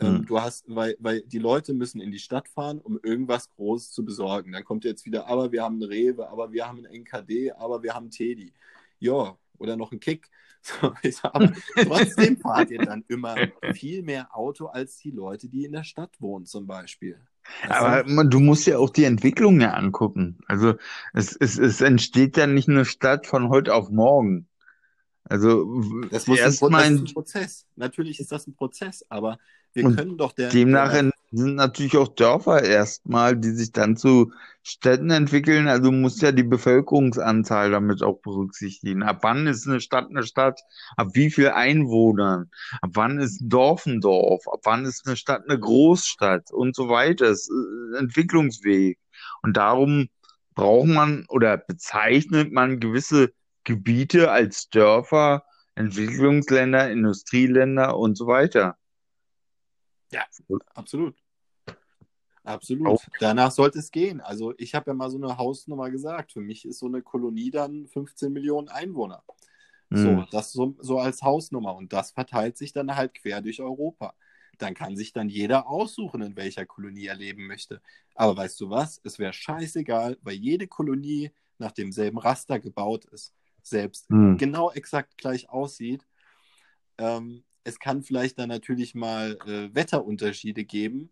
[0.00, 0.26] Ähm, Hm.
[0.26, 4.04] du hast, weil, weil die Leute müssen in die Stadt fahren, um irgendwas Großes zu
[4.04, 4.52] besorgen.
[4.52, 7.82] Dann kommt jetzt wieder, aber wir haben eine Rewe, aber wir haben ein NKD, aber
[7.82, 8.52] wir haben Teddy.
[8.98, 10.28] Ja, oder noch ein Kick.
[10.64, 15.72] So, sag, trotzdem fahrt ihr dann immer viel mehr Auto als die Leute, die in
[15.72, 17.18] der Stadt wohnen, zum Beispiel.
[17.62, 17.70] Du?
[17.72, 20.38] Aber man, du musst ja auch die Entwicklung ja angucken.
[20.46, 20.74] Also
[21.12, 24.48] es, es, es entsteht ja nicht eine Stadt von heute auf morgen.
[25.24, 25.80] Also
[26.10, 27.66] Das, muss ein, Pro- das ist ein Prozess.
[27.76, 29.38] Natürlich ist das ein Prozess, aber
[29.74, 30.50] wir Und können doch der.
[30.50, 35.66] Demnach der, in- sind natürlich auch Dörfer erstmal, die sich dann zu Städten entwickeln.
[35.66, 39.02] Also muss ja die Bevölkerungsanzahl damit auch berücksichtigen.
[39.02, 40.60] Ab wann ist eine Stadt eine Stadt?
[40.96, 42.50] Ab wie viel Einwohnern?
[42.82, 44.44] Ab wann ist ein Dorf ein Dorf?
[44.52, 46.52] Ab wann ist eine Stadt eine Großstadt?
[46.52, 47.26] Und so weiter.
[47.26, 48.98] Es ist ein Entwicklungsweg.
[49.42, 50.08] Und darum
[50.54, 53.32] braucht man oder bezeichnet man gewisse
[53.64, 55.44] Gebiete als Dörfer,
[55.76, 58.76] Entwicklungsländer, Industrieländer und so weiter.
[60.74, 61.14] Absolut.
[62.44, 62.88] Absolut.
[62.88, 64.20] Auch- Danach sollte es gehen.
[64.20, 66.32] Also ich habe ja mal so eine Hausnummer gesagt.
[66.32, 69.22] Für mich ist so eine Kolonie dann 15 Millionen Einwohner.
[69.90, 70.26] So, Hm.
[70.30, 71.74] das so, so als Hausnummer.
[71.76, 74.14] Und das verteilt sich dann halt quer durch Europa.
[74.58, 77.80] dann kann sich dann jeder aussuchen, in welcher Kolonie er leben möchte.
[78.14, 79.00] Aber weißt du was?
[79.02, 84.36] Es wäre scheißegal, weil jede Kolonie nach demselben Raster gebaut ist, selbst hm.
[84.36, 86.06] genau exakt gleich aussieht.
[86.98, 91.10] Ähm, es kann vielleicht dann natürlich mal äh, Wetterunterschiede geben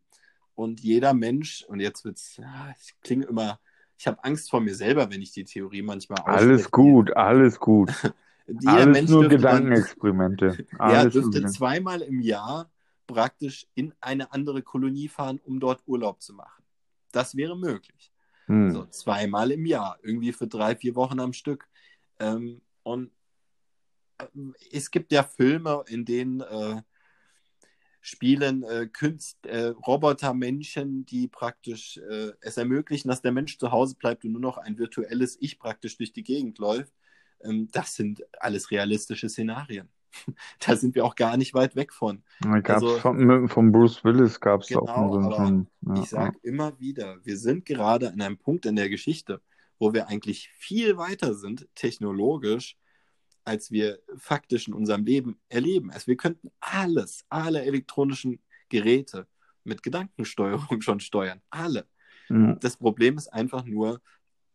[0.54, 3.60] und jeder Mensch, und jetzt wird es, ja, ich klinge immer,
[3.96, 6.38] ich habe Angst vor mir selber, wenn ich die Theorie manchmal ausspreche.
[6.38, 7.90] Alles gut, alles gut.
[8.66, 10.66] Alles Mensch nur Gedankenexperimente.
[10.76, 12.68] Dann, ja, dürfte zweimal im Jahr
[13.06, 16.64] praktisch in eine andere Kolonie fahren, um dort Urlaub zu machen.
[17.12, 18.12] Das wäre möglich.
[18.46, 18.72] Hm.
[18.72, 21.68] So zweimal im Jahr, irgendwie für drei, vier Wochen am Stück.
[22.18, 23.12] Ähm, und
[24.70, 26.82] es gibt ja Filme, in denen äh,
[28.00, 33.94] spielen äh, Künst, äh, Robotermenschen, die praktisch äh, es ermöglichen, dass der Mensch zu Hause
[33.96, 36.92] bleibt und nur noch ein virtuelles Ich praktisch durch die Gegend läuft.
[37.42, 39.88] Ähm, das sind alles realistische Szenarien.
[40.66, 42.22] da sind wir auch gar nicht weit weg von.
[42.64, 45.68] also, von, von, Bruce Willis gab es genau, auch einen.
[45.82, 46.50] Ja, ich sage ja.
[46.50, 49.40] immer wieder, wir sind gerade an einem Punkt in der Geschichte,
[49.78, 52.76] wo wir eigentlich viel weiter sind, technologisch,
[53.50, 55.90] als wir faktisch in unserem Leben erleben.
[55.90, 58.38] Also wir könnten alles, alle elektronischen
[58.68, 59.26] Geräte
[59.64, 61.40] mit Gedankensteuerung schon steuern.
[61.50, 61.86] Alle.
[62.28, 62.58] Mhm.
[62.60, 64.00] Das Problem ist einfach nur,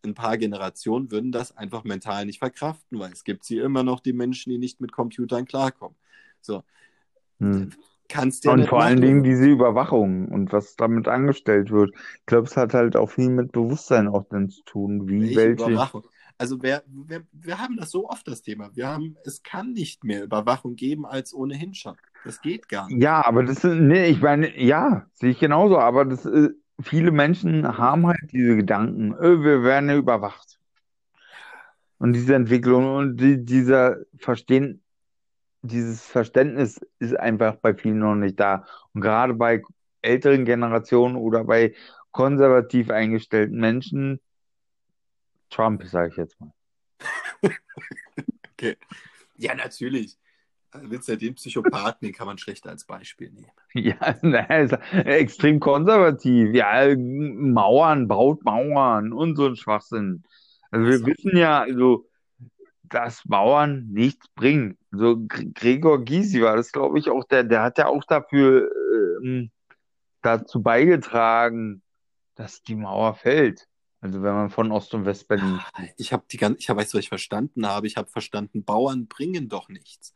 [0.05, 3.99] ein paar Generationen würden das einfach mental nicht verkraften, weil es gibt sie immer noch,
[3.99, 5.97] die Menschen, die nicht mit Computern klarkommen.
[6.39, 6.63] So.
[7.39, 7.71] Hm.
[8.07, 8.87] Kannst du Und vor machen.
[8.87, 11.91] allen Dingen diese Überwachung und was damit angestellt wird.
[12.19, 15.65] Ich glaube, es hat halt auch viel mit Bewusstsein auch dann zu tun, wie welche.
[15.65, 16.03] welche...
[16.38, 18.69] Also wir, wir, wir haben das so oft, das Thema.
[18.73, 21.95] Wir haben, es kann nicht mehr Überwachung geben als ohnehin schon.
[22.25, 23.01] Das geht gar nicht.
[23.01, 27.11] Ja, aber das ist, nee, ich meine, ja, sehe ich genauso, aber das ist, viele
[27.11, 30.59] Menschen haben halt diese Gedanken, öh, wir werden überwacht.
[31.97, 34.83] Und diese Entwicklung und die, dieser Verstehen,
[35.61, 38.65] dieses Verständnis ist einfach bei vielen noch nicht da.
[38.93, 39.63] Und gerade bei
[40.01, 41.73] älteren Generationen oder bei
[42.11, 44.19] konservativ eingestellten Menschen,
[45.49, 46.51] Trump, sage ich jetzt mal.
[48.53, 48.77] okay.
[49.37, 50.17] Ja, natürlich.
[50.73, 53.51] Willst ja den Psychopathen, den kann man schlechter als Beispiel nehmen.
[53.77, 56.53] Ja, ne, extrem konservativ.
[56.53, 60.23] Ja, Mauern, baut Mauern und so ein Schwachsinn.
[60.71, 62.07] Also wir wissen ja, also,
[62.83, 64.77] dass Mauern nichts bringen.
[64.91, 68.69] So Gregor Gysi war das, glaube ich, auch der, der hat ja auch dafür
[69.21, 69.51] ähm,
[70.21, 71.81] dazu beigetragen,
[72.35, 73.67] dass die Mauer fällt.
[74.05, 75.59] Also wenn man von Ost- und West-Berlin.
[75.97, 77.87] Ich habe die ganze, ich habe, weißt du, was ich verstanden habe?
[77.87, 80.13] Ich habe verstanden, Bauern bringen doch nichts.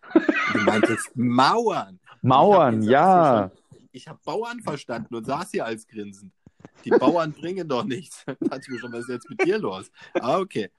[0.54, 2.00] Du meintest Mauern.
[2.22, 3.50] Mauern, ich ja.
[3.92, 6.32] ich habe Bauern verstanden und saß hier als Grinsen.
[6.86, 8.24] Die Bauern bringen doch nichts.
[8.28, 9.90] Da dachte ich mir schon, was ist jetzt mit dir los?
[10.14, 10.70] Ah, okay.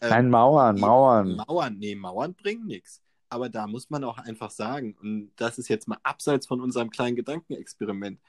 [0.00, 1.42] Ähm, Nein, Mauern, Mauern.
[1.48, 3.02] Mauern, nee, Mauern bringen nichts.
[3.30, 6.90] Aber da muss man auch einfach sagen, und das ist jetzt mal abseits von unserem
[6.90, 8.20] kleinen Gedankenexperiment,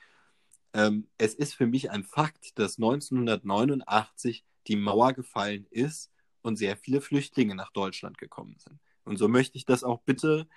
[0.73, 6.11] ähm, es ist für mich ein Fakt, dass 1989 die Mauer gefallen ist
[6.41, 8.79] und sehr viele Flüchtlinge nach Deutschland gekommen sind.
[9.03, 10.47] Und so möchte ich das auch bitte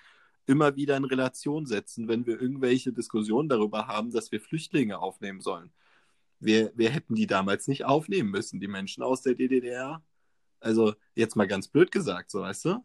[0.47, 5.41] immer wieder in Relation setzen, wenn wir irgendwelche Diskussionen darüber haben, dass wir Flüchtlinge aufnehmen
[5.41, 5.73] sollen.
[6.39, 10.03] Wir, wir hätten die damals nicht aufnehmen müssen, die Menschen aus der DDR.
[10.61, 12.85] Also jetzt mal ganz blöd gesagt, so weißt du?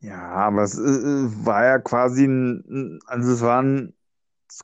[0.00, 3.94] Ja, aber es äh, war ja quasi ein, also es waren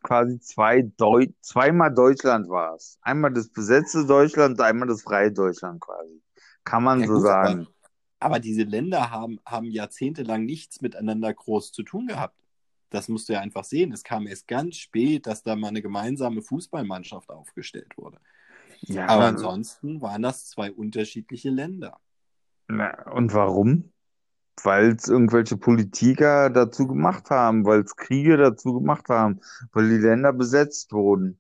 [0.03, 2.99] quasi zwei Deu zweimal Deutschland war es.
[3.03, 6.23] Einmal das besetzte Deutschland, einmal das freie Deutschland quasi.
[6.65, 7.61] Kann man ja, so gut, sagen.
[8.19, 12.37] Aber, aber, diese Länder haben, haben jahrzehntelang nichts miteinander groß zu tun gehabt.
[12.91, 13.93] Das musst du ja einfach sehen.
[13.93, 18.19] Es kam erst ganz spät, dass da mal eine gemeinsame Fußballmannschaft aufgestellt wurde.
[18.83, 21.99] Ja, aber ansonsten waren das zwei unterschiedliche Länder.
[22.69, 23.93] Na, und warum?
[24.63, 29.41] Weil es irgendwelche Politiker dazu gemacht haben, weil es Kriege dazu gemacht haben,
[29.73, 31.39] weil die Länder besetzt wurden.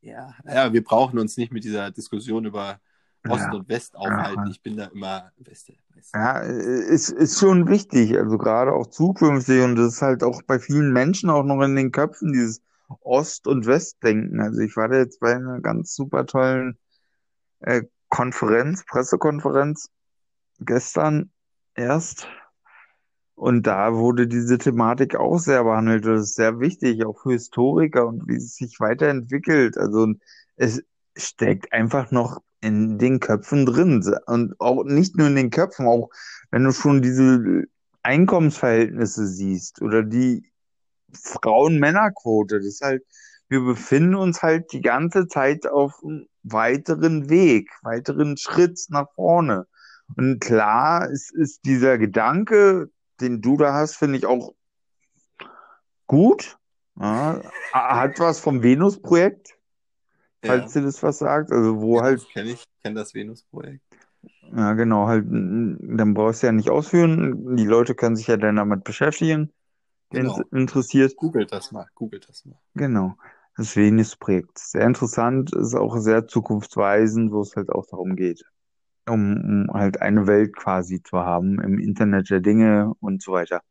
[0.00, 2.80] Ja, ja, wir brauchen uns nicht mit dieser Diskussion über
[3.28, 3.52] Ost ja.
[3.52, 4.44] und West aufhalten.
[4.46, 4.50] Ja.
[4.50, 5.74] Ich bin da immer Weste.
[5.94, 6.16] Weste.
[6.16, 10.58] Ja, ist, ist schon wichtig, also gerade auch zukünftig und das ist halt auch bei
[10.58, 12.62] vielen Menschen auch noch in den Köpfen, dieses
[13.00, 14.40] Ost- und Westdenken.
[14.40, 16.78] Also ich war da jetzt bei einer ganz super tollen
[17.60, 19.90] äh, Konferenz, Pressekonferenz
[20.60, 21.30] gestern
[21.80, 22.28] erst
[23.40, 26.04] und da wurde diese Thematik auch sehr behandelt.
[26.04, 29.78] Das ist sehr wichtig, auch für Historiker und wie es sich weiterentwickelt.
[29.78, 30.12] Also
[30.56, 30.82] es
[31.16, 34.04] steckt einfach noch in den Köpfen drin.
[34.26, 36.10] Und auch nicht nur in den Köpfen, auch
[36.50, 37.64] wenn du schon diese
[38.02, 40.44] Einkommensverhältnisse siehst oder die
[41.14, 42.58] Frauen-Männer-Quote.
[42.58, 43.04] Das ist halt,
[43.48, 49.66] wir befinden uns halt die ganze Zeit auf einem weiteren Weg, weiteren Schritt nach vorne.
[50.16, 52.90] Und klar, es ist dieser Gedanke,
[53.20, 54.54] den du da hast, finde ich auch
[56.06, 56.58] gut.
[56.98, 57.40] Ja,
[57.72, 59.56] hat was vom Venus-Projekt,
[60.44, 61.52] falls Ja, dir das was sagt.
[61.52, 63.82] Also wo ja, halt, kenne ich, kenne das Venus-Projekt.
[64.54, 67.56] ja genau, halt, dann brauchst du ja nicht ausführen.
[67.56, 69.52] Die Leute können sich ja dann damit beschäftigen,
[70.10, 70.42] Genau.
[70.50, 71.16] interessiert.
[71.16, 72.58] Googelt das mal, googelt das mal.
[72.74, 73.14] Genau.
[73.56, 74.58] Das Venus-Projekt.
[74.58, 78.44] Sehr interessant, ist auch sehr zukunftsweisend, wo es halt auch darum geht,
[79.10, 83.62] um, um halt eine Welt quasi zu haben im Internet der Dinge und so weiter.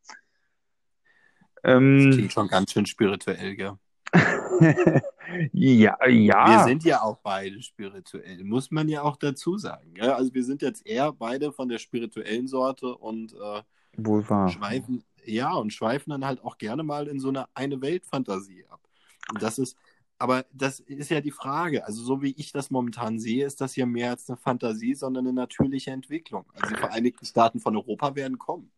[1.94, 3.78] Das Ähm, klingt schon ganz schön spirituell, gell?
[5.54, 5.98] ja,
[6.46, 9.94] Wir ja, sind ja auch beide spirituell, muss man ja auch dazu sagen.
[9.94, 10.10] Gell?
[10.12, 13.62] Also wir sind jetzt eher beide von der spirituellen Sorte und äh,
[13.98, 14.48] wohl wahr.
[14.48, 18.82] schweifen, ja, und schweifen dann halt auch gerne mal in so eine eine Welt-Fantasie ab.
[19.30, 19.78] Und das ist,
[20.20, 21.86] aber das ist ja die Frage.
[21.86, 25.26] Also so wie ich das momentan sehe, ist das ja mehr als eine Fantasie, sondern
[25.26, 26.46] eine natürliche Entwicklung.
[26.54, 28.72] Also die Vereinigten Staaten von Europa werden kommen.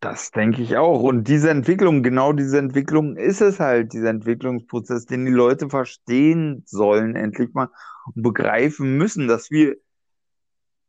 [0.00, 1.02] Das denke ich auch.
[1.02, 6.64] Und diese Entwicklung, genau diese Entwicklung ist es halt, dieser Entwicklungsprozess, den die Leute verstehen
[6.66, 7.68] sollen, endlich mal
[8.06, 9.76] und begreifen müssen, dass wir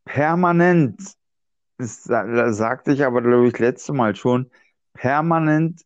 [0.06, 1.00] permanent,
[1.78, 4.50] das sa- sagte ich aber, glaube ich, letzte Mal schon,
[4.94, 5.82] permanent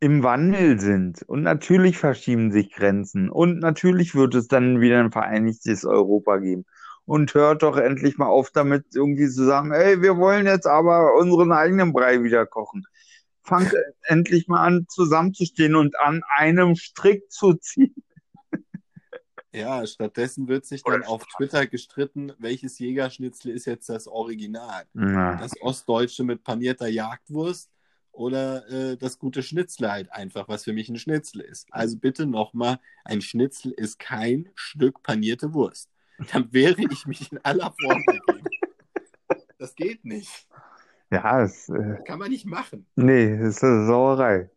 [0.00, 1.22] im Wandel sind.
[1.22, 3.30] Und natürlich verschieben sich Grenzen.
[3.30, 6.64] Und natürlich wird es dann wieder ein vereinigtes Europa geben.
[7.04, 11.14] Und hört doch endlich mal auf damit, irgendwie zu sagen, ey, wir wollen jetzt aber
[11.18, 12.84] unseren eigenen Brei wieder kochen.
[13.42, 13.72] Fangt
[14.02, 17.94] endlich mal an, zusammenzustehen und an einem Strick zu ziehen.
[19.52, 24.84] Ja, stattdessen wird sich dann auf Twitter gestritten, welches Jägerschnitzel ist jetzt das Original.
[24.92, 27.70] Na, Das ostdeutsche mit panierter Jagdwurst
[28.18, 31.68] oder äh, das gute Schnitzel halt einfach, was für mich ein Schnitzel ist.
[31.70, 35.88] Also bitte nochmal, ein Schnitzel ist kein Stück panierte Wurst.
[36.32, 38.48] Dann wehre ich mich in aller Form dagegen.
[39.58, 40.48] Das geht nicht.
[41.10, 42.86] ja, es, äh, Kann man nicht machen.
[42.96, 44.50] nee, es ist eine Sauerei.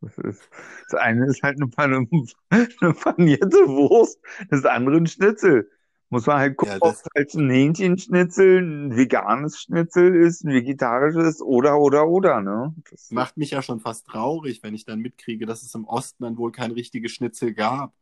[0.00, 0.48] Das ist,
[0.90, 1.92] das eine ist halt eine, pan
[2.50, 5.68] eine panierte Wurst, das andere ein Schnitzel.
[6.10, 10.52] Muss man halt gucken, Ja, ob es halt ein Hähnchenschnitzel, ein veganes Schnitzel ist, ein
[10.52, 12.74] vegetarisches oder, oder, oder, ne?
[12.90, 16.24] Das, Macht mich ja schon fast traurig, wenn ich dann mitkriege, dass es im Osten
[16.24, 17.92] dann wohl kein richtiges Schnitzel gab,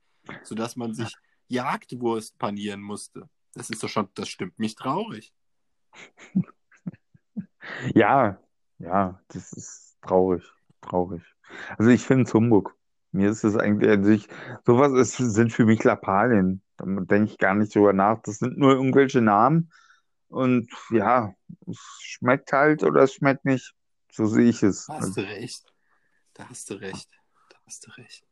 [0.45, 1.17] sodass man sich
[1.49, 3.29] Jagdwurst panieren musste.
[3.55, 5.33] Das ist doch schon, das stimmt mich traurig.
[7.95, 8.39] ja,
[8.79, 10.45] ja, das ist traurig,
[10.81, 11.23] traurig.
[11.77, 12.77] Also ich finde es Humbug.
[13.17, 14.29] Mir ist es eigentlich, also ich,
[14.65, 16.63] sowas ist, sind für mich Lappalien.
[16.77, 18.21] Da denke ich gar nicht drüber nach.
[18.23, 19.73] Das sind nur irgendwelche Namen.
[20.29, 21.33] Und ja,
[21.67, 23.75] es schmeckt halt oder es schmeckt nicht.
[24.13, 24.87] So sehe ich es.
[24.87, 25.65] Da hast du recht.
[26.35, 27.09] Da hast du recht.
[27.49, 28.27] Da hast du recht.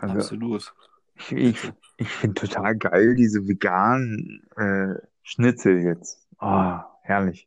[0.00, 0.74] Also, Absolut.
[1.16, 6.26] ich, ich, ich finde total geil diese veganen äh, Schnitzel jetzt.
[6.40, 7.46] Oh, herrlich.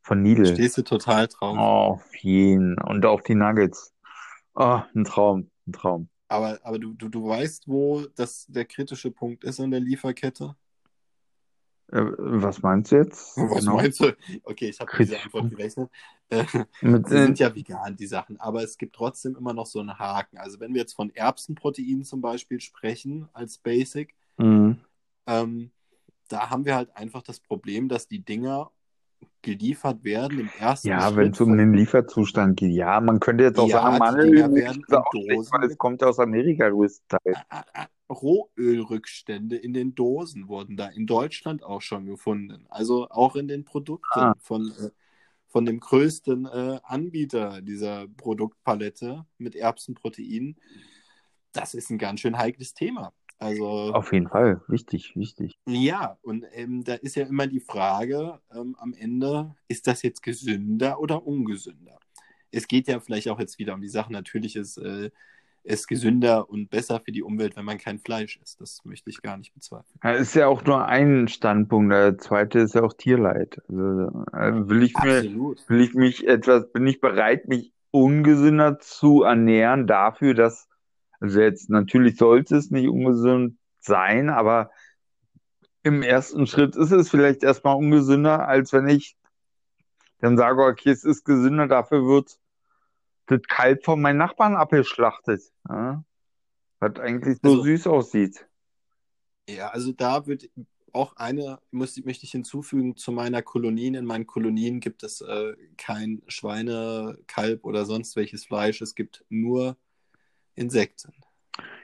[0.00, 0.46] Von Lidl.
[0.46, 1.56] Stehst du total drauf.
[1.56, 2.78] Auf jeden.
[2.78, 3.94] Und auch die Nuggets.
[4.54, 6.08] Oh, ein Traum, ein Traum.
[6.28, 10.56] Aber, aber du, du, du weißt, wo das der kritische Punkt ist in der Lieferkette?
[11.92, 13.36] Äh, was meinst du jetzt?
[13.36, 13.76] Was Genau.
[13.76, 14.16] meinst du?
[14.42, 15.90] Okay, ich habe diese Antwort gerechnet.
[16.30, 16.44] Äh,
[16.80, 19.80] Mit, Sie äh, sind ja vegan, die Sachen, aber es gibt trotzdem immer noch so
[19.80, 20.38] einen Haken.
[20.38, 24.76] Also wenn wir jetzt von Erbsenproteinen zum Beispiel sprechen als Basic, mh.
[25.26, 25.70] ähm,
[26.28, 28.70] da haben wir halt einfach das Problem, dass die Dinger
[29.42, 32.72] geliefert werden im ersten Ja, wenn es um den Lieferzustand geht.
[32.72, 35.30] Ja, man könnte jetzt auch Ja, sagen, die Mandel Dinger ist werden in auch schlecht,
[35.38, 37.38] Dosen weil es kommt ja aus Amerika größtenteils.
[38.10, 42.66] Rohölrückstände in den Dosen wurden da in Deutschland auch schon gefunden.
[42.68, 44.34] Also auch in den Produkten Ah.
[44.40, 44.90] von, äh,
[45.48, 50.56] von dem größten äh, Anbieter dieser Produktpalette mit Erbsenprotein.
[51.52, 53.12] Das ist ein ganz schön heikles Thema.
[53.44, 54.62] Also Auf jeden Fall.
[54.68, 55.58] Wichtig, wichtig.
[55.66, 60.22] ja, und ähm, da ist ja immer die Frage ähm, am Ende, ist das jetzt
[60.22, 61.98] gesünder oder ungesünder?
[62.50, 65.10] Es geht ja vielleicht auch jetzt wieder um die Sache, natürlich ist äh,
[65.64, 68.60] es gesünder und besser für die Umwelt, wenn man kein Fleisch isst.
[68.60, 69.98] Das möchte ich gar nicht bezweifeln.
[70.02, 71.92] Ja, ist ja auch nur ein Standpunkt.
[71.92, 73.60] Der zweite ist ja auch Tierleid.
[73.68, 75.68] Also, äh, will ich mir, Absolut.
[75.68, 80.68] will ich mich etwas, bin ich bereit, mich ungesünder zu ernähren dafür, dass,
[81.24, 84.70] also jetzt natürlich sollte es nicht ungesund sein, aber
[85.82, 89.16] im ersten Schritt ist es vielleicht erstmal ungesünder, als wenn ich
[90.18, 92.38] dann sage, okay, es ist gesünder, dafür wird
[93.24, 95.40] das Kalb von meinen Nachbarn abgeschlachtet.
[95.66, 96.04] Ja?
[96.80, 98.46] Was eigentlich so Also- süß aussieht.
[99.48, 100.50] Ja, also da wird
[100.92, 103.94] auch eine, muss, möchte ich hinzufügen, zu meiner Kolonien.
[103.94, 108.82] In meinen Kolonien gibt es äh, kein Schweine, Kalb oder sonst welches Fleisch.
[108.82, 109.78] Es gibt nur
[110.54, 111.12] Insekten.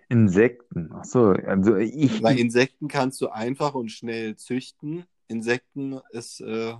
[0.09, 0.91] Insekten.
[0.93, 5.05] Ach so, also ich, Bei Insekten kannst du einfach und schnell züchten.
[5.29, 6.75] Insekten ist äh,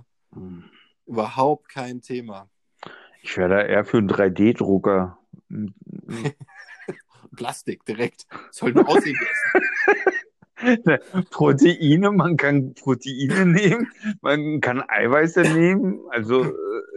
[1.05, 2.49] überhaupt kein Thema.
[3.23, 5.17] ich wäre da eher für einen 3D-Drucker.
[7.35, 8.25] Plastik direkt.
[8.51, 9.67] Soll nur aussehen wie Essen.
[11.31, 16.43] Proteine, man kann Proteine nehmen, man kann Eiweiße nehmen, also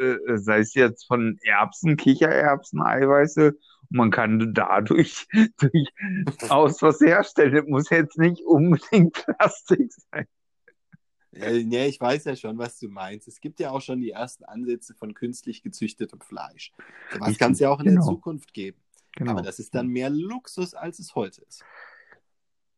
[0.01, 3.57] äh, äh, sei es jetzt von Erbsen, Kichererbsen, Eiweiße,
[3.91, 5.27] man kann dadurch
[5.59, 7.55] durchaus was herstellen.
[7.55, 10.27] Das muss jetzt nicht unbedingt Plastik sein.
[11.33, 13.27] Ja, ja, ich weiß ja schon, was du meinst.
[13.27, 16.73] Es gibt ja auch schon die ersten Ansätze von künstlich gezüchtetem Fleisch.
[17.19, 18.03] Was kann es ja auch in genau.
[18.03, 18.79] der Zukunft geben.
[19.17, 19.33] Genau.
[19.33, 21.65] Aber das ist dann mehr Luxus, als es heute ist.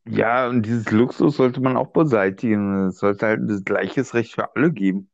[0.08, 2.88] Ja, und dieses Luxus sollte man auch beseitigen.
[2.88, 5.10] Es sollte halt das gleiches Recht für alle geben.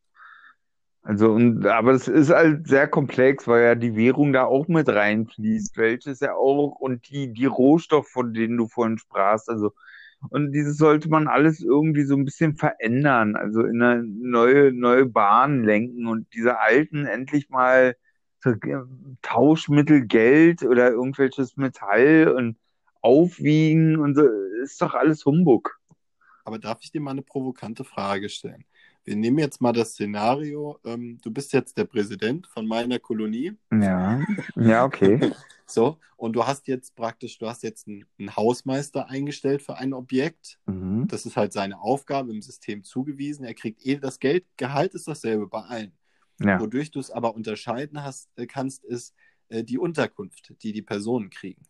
[1.04, 4.88] Also, und, aber es ist halt sehr komplex, weil ja die Währung da auch mit
[4.88, 9.72] reinfließt, welches ja auch, und die, die Rohstoffe, von denen du vorhin sprachst, also,
[10.30, 15.06] und dieses sollte man alles irgendwie so ein bisschen verändern, also in eine neue, neue
[15.06, 17.96] Bahn lenken und diese alten endlich mal
[18.40, 18.56] so, äh,
[19.22, 22.56] Tauschmittel, Geld oder irgendwelches Metall und
[23.00, 24.22] aufwiegen und so,
[24.62, 25.80] ist doch alles Humbug.
[26.44, 28.64] Aber darf ich dir mal eine provokante Frage stellen?
[29.04, 33.52] Wir nehmen jetzt mal das Szenario, ähm, du bist jetzt der Präsident von meiner Kolonie.
[33.72, 34.20] Ja,
[34.54, 35.32] ja, okay.
[35.66, 39.92] so, und du hast jetzt praktisch, du hast jetzt einen, einen Hausmeister eingestellt für ein
[39.92, 40.60] Objekt.
[40.66, 41.08] Mhm.
[41.08, 43.44] Das ist halt seine Aufgabe im System zugewiesen.
[43.44, 45.92] Er kriegt eh das Geld, Gehalt ist dasselbe bei allen.
[46.40, 46.60] Ja.
[46.60, 49.14] Wodurch du es aber unterscheiden hast, äh, kannst, ist
[49.48, 51.62] äh, die Unterkunft, die die Personen kriegen.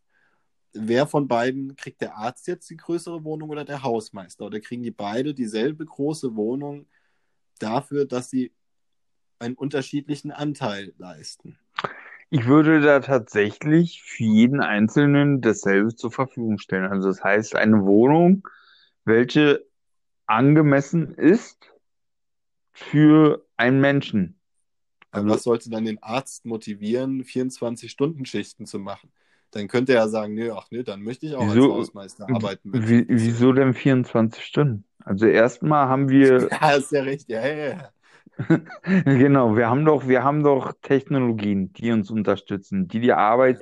[0.74, 4.44] Wer von beiden kriegt der Arzt jetzt die größere Wohnung oder der Hausmeister?
[4.44, 6.86] Oder kriegen die beide dieselbe große Wohnung
[7.62, 8.52] dafür, dass sie
[9.38, 11.58] einen unterschiedlichen Anteil leisten.
[12.30, 16.86] Ich würde da tatsächlich für jeden Einzelnen dasselbe zur Verfügung stellen.
[16.86, 18.48] Also das heißt, eine Wohnung,
[19.04, 19.66] welche
[20.26, 21.74] angemessen ist
[22.72, 24.38] für einen Menschen.
[25.10, 29.12] Also, was sollte dann den Arzt motivieren, 24-Stunden-Schichten zu machen?
[29.50, 32.70] Dann könnte er sagen, nee, ach nee, dann möchte ich auch wieso, als Hausmeister arbeiten.
[32.72, 34.84] Wieso denn 24 Stunden?
[35.05, 36.48] Also erstmal haben wir.
[36.61, 37.28] Ja, ist ja richtig.
[37.28, 37.90] Ja, ja, ja.
[39.05, 43.61] genau, wir haben doch, wir haben doch Technologien, die uns unterstützen, die die Arbeit.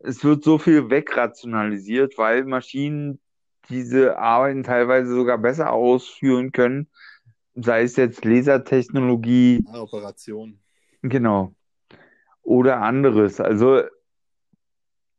[0.00, 3.20] Es wird so viel wegrationalisiert, weil Maschinen
[3.68, 6.88] diese Arbeiten teilweise sogar besser ausführen können,
[7.54, 9.64] sei es jetzt Lasertechnologie.
[9.72, 10.58] Operation.
[11.02, 11.54] Genau.
[12.42, 13.40] Oder anderes.
[13.40, 13.82] Also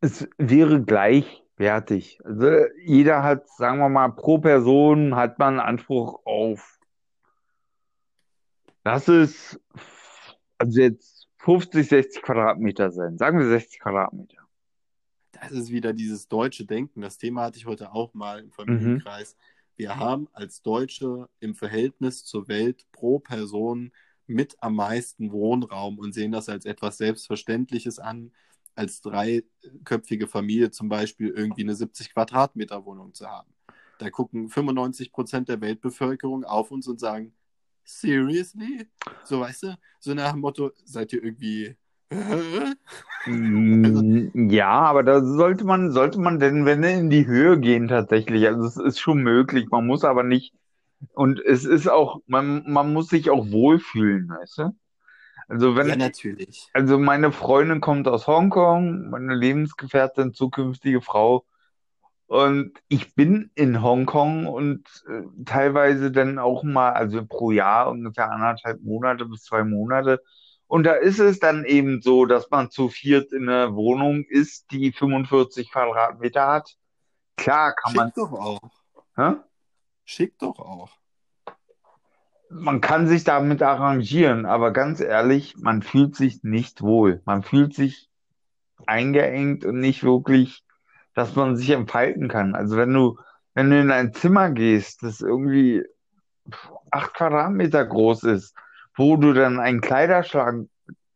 [0.02, 2.20] es wäre gleich Fertig.
[2.24, 6.80] Also jeder hat, sagen wir mal, pro Person hat man Anspruch auf,
[8.84, 9.62] lass es
[10.58, 13.20] also jetzt 50, 60 Quadratmeter sein.
[13.20, 14.38] Sagen wir 60 Quadratmeter.
[15.34, 17.02] Das ist wieder dieses deutsche Denken.
[17.02, 19.36] Das Thema hatte ich heute auch mal im Familienkreis.
[19.36, 19.76] Mhm.
[19.76, 23.92] Wir haben als Deutsche im Verhältnis zur Welt pro Person
[24.26, 28.32] mit am meisten Wohnraum und sehen das als etwas Selbstverständliches an
[28.76, 33.54] als dreiköpfige Familie zum Beispiel irgendwie eine 70 Quadratmeter Wohnung zu haben.
[34.00, 37.34] Da gucken 95 Prozent der Weltbevölkerung auf uns und sagen,
[37.84, 38.88] seriously?
[39.24, 41.76] So, weißt du, so nach dem Motto, seid ihr irgendwie
[43.26, 48.48] mm, ja, aber da sollte man, sollte man denn, wenn in die Höhe gehen tatsächlich.
[48.48, 49.70] Also es ist schon möglich.
[49.70, 50.54] Man muss aber nicht.
[51.14, 54.76] Und es ist auch, man, man muss sich auch wohlfühlen, weißt du?
[55.52, 56.70] Also wenn, ja, natürlich.
[56.72, 61.46] Also meine Freundin kommt aus Hongkong, meine Lebensgefährtin, zukünftige Frau.
[62.28, 68.32] Und ich bin in Hongkong und äh, teilweise dann auch mal, also pro Jahr ungefähr
[68.32, 70.24] anderthalb Monate bis zwei Monate.
[70.68, 74.72] Und da ist es dann eben so, dass man zu viert in einer Wohnung ist,
[74.72, 76.78] die 45 Quadratmeter hat.
[77.36, 78.08] Klar kann Schick man.
[78.08, 78.60] Schick doch auch.
[79.18, 79.34] Hä?
[80.06, 81.01] Schick doch auch
[82.52, 87.22] man kann sich damit arrangieren, aber ganz ehrlich, man fühlt sich nicht wohl.
[87.26, 88.10] Man fühlt sich
[88.86, 90.64] eingeengt und nicht wirklich,
[91.14, 92.56] dass man sich entfalten kann.
[92.56, 93.18] Also wenn du,
[93.54, 95.84] wenn du in ein Zimmer gehst, das irgendwie
[96.92, 98.56] acht Quadratmeter groß ist,
[98.96, 100.70] wo du dann einen Kleiderschrank,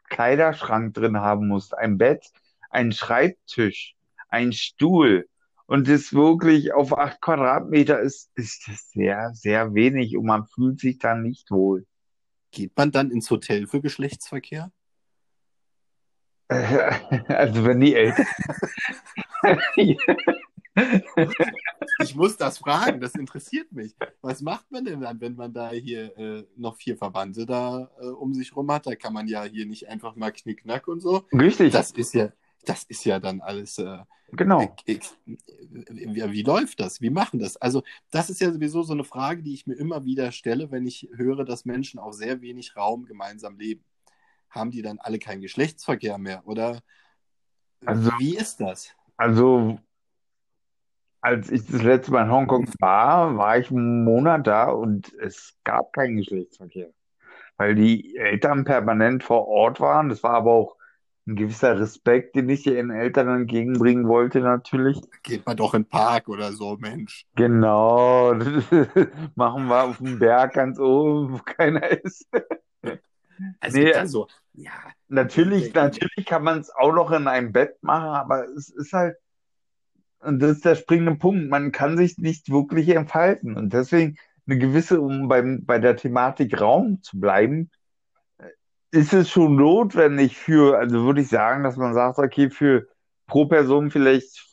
[0.09, 2.25] Kleiderschrank drin haben musst, ein Bett,
[2.69, 3.95] einen Schreibtisch,
[4.29, 5.27] einen Stuhl,
[5.67, 10.79] und das wirklich auf acht Quadratmeter ist, ist das sehr, sehr wenig und man fühlt
[10.79, 11.85] sich da nicht wohl.
[12.51, 14.71] Geht man dann ins Hotel für Geschlechtsverkehr?
[17.27, 18.27] Also wenn die Eltern.
[21.99, 23.95] ich muss das fragen, das interessiert mich.
[24.21, 28.07] Was macht man denn dann, wenn man da hier äh, noch vier Verbannte da äh,
[28.07, 28.85] um sich rum hat?
[28.85, 31.25] Da kann man ja hier nicht einfach mal knickknack und so.
[31.31, 31.73] Richtig.
[31.73, 32.29] Das ist ja,
[32.69, 33.77] das ist ja dann alles.
[33.77, 33.99] Äh,
[34.31, 34.75] genau.
[34.85, 37.01] Wie, wie, läuft das?
[37.01, 37.57] Wie machen das?
[37.57, 40.85] Also, das ist ja sowieso so eine Frage, die ich mir immer wieder stelle, wenn
[40.85, 43.83] ich höre, dass Menschen auf sehr wenig Raum gemeinsam leben.
[44.49, 46.43] Haben die dann alle keinen Geschlechtsverkehr mehr?
[46.45, 46.81] Oder
[47.85, 48.91] also, wie ist das?
[49.17, 49.79] Also,
[51.21, 55.57] als ich das letzte Mal in Hongkong war, war ich einen Monat da und es
[55.63, 56.89] gab keinen Geschlechtsverkehr,
[57.57, 60.09] weil die Eltern permanent vor Ort waren.
[60.09, 60.77] Das war aber auch
[61.27, 65.01] ein gewisser Respekt, den ich ihren Eltern entgegenbringen wollte, natürlich.
[65.23, 67.25] Geht man doch in den Park oder so, Mensch.
[67.35, 68.33] Genau,
[69.35, 72.27] machen wir auf dem Berg ganz oben, wo keiner ist.
[73.59, 74.71] Also, Nee, also ja,
[75.07, 79.17] Natürlich, natürlich kann man es auch noch in einem Bett machen, aber es ist halt,
[80.19, 83.55] und das ist der springende Punkt, man kann sich nicht wirklich entfalten.
[83.55, 84.17] Und deswegen
[84.47, 87.69] eine gewisse, um beim, bei der Thematik Raum zu bleiben,
[88.91, 92.87] ist es schon notwendig für, also würde ich sagen, dass man sagt, okay, für
[93.27, 94.45] pro Person vielleicht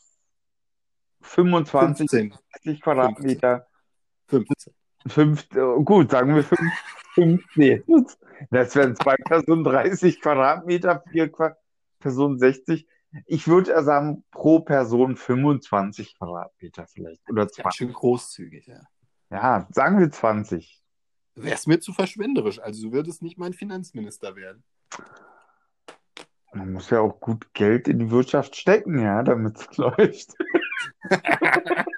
[1.21, 2.35] 25, 15.
[2.65, 3.67] 30 Quadratmeter,
[4.29, 4.73] 15.
[5.07, 6.73] fünf, äh, gut, sagen wir fünf,
[7.15, 7.83] fünf, nee,
[8.51, 11.57] das wären zwei Personen 30 Quadratmeter, vier Qua
[12.01, 12.87] Personen 60.
[13.27, 17.77] Ich würde eher sagen, pro Person 25 Quadratmeter vielleicht oder Ganz 20.
[17.77, 18.81] schön großzügig, ja.
[19.31, 20.82] Ja, sagen wir 20.
[21.35, 22.61] Wär's mir zu verschwenderisch.
[22.61, 24.63] Also du würdest nicht mein Finanzminister werden.
[26.53, 30.35] Man muss ja auch gut Geld in die Wirtschaft stecken, ja, damit es läuft.